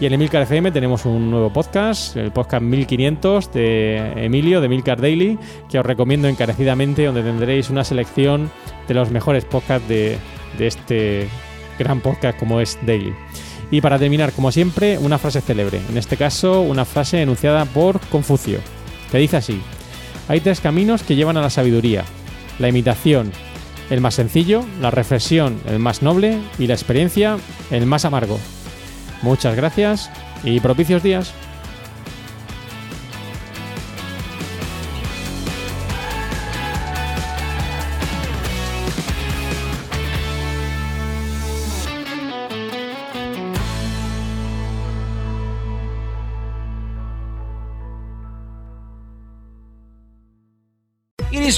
Y 0.00 0.06
en 0.06 0.12
Emilcar 0.12 0.42
FM 0.42 0.70
tenemos 0.70 1.04
un 1.06 1.28
nuevo 1.28 1.52
podcast, 1.52 2.16
el 2.16 2.30
podcast 2.30 2.62
1500 2.62 3.52
de 3.52 4.24
Emilio, 4.24 4.60
de 4.60 4.66
Emilcar 4.66 5.00
Daily, 5.00 5.36
que 5.68 5.80
os 5.80 5.84
recomiendo 5.84 6.28
encarecidamente, 6.28 7.04
donde 7.04 7.24
tendréis 7.24 7.68
una 7.68 7.82
selección 7.82 8.48
de 8.86 8.94
los 8.94 9.10
mejores 9.10 9.44
podcasts 9.44 9.88
de, 9.88 10.18
este 10.60 11.28
gran 11.80 12.00
podcast 12.00 12.38
como 12.38 12.60
es 12.60 12.78
Daily. 12.86 13.12
Y 13.72 13.80
para 13.80 13.98
terminar, 13.98 14.32
como 14.32 14.52
siempre, 14.52 14.98
una 14.98 15.18
frase 15.18 15.40
célebre. 15.40 15.80
En 15.90 15.98
este 15.98 16.16
caso, 16.16 16.60
una 16.60 16.84
frase 16.84 17.20
enunciada 17.20 17.64
por 17.64 17.98
Confucio, 18.06 18.60
que 19.10 19.18
dice 19.18 19.38
así: 19.38 19.60
Hay 20.28 20.38
tres 20.38 20.60
caminos 20.60 21.02
que 21.02 21.16
llevan 21.16 21.36
a 21.36 21.42
la 21.42 21.50
sabiduría: 21.50 22.04
la 22.60 22.68
imitación, 22.68 23.32
el 23.90 24.00
más 24.00 24.14
sencillo, 24.14 24.64
la 24.80 24.90
reflexión, 24.90 25.60
el 25.66 25.78
más 25.78 26.02
noble, 26.02 26.38
y 26.58 26.66
la 26.66 26.74
experiencia, 26.74 27.38
el 27.70 27.86
más 27.86 28.04
amargo. 28.04 28.38
Muchas 29.22 29.56
gracias 29.56 30.10
y 30.44 30.60
propicios 30.60 31.02
días. 31.02 31.32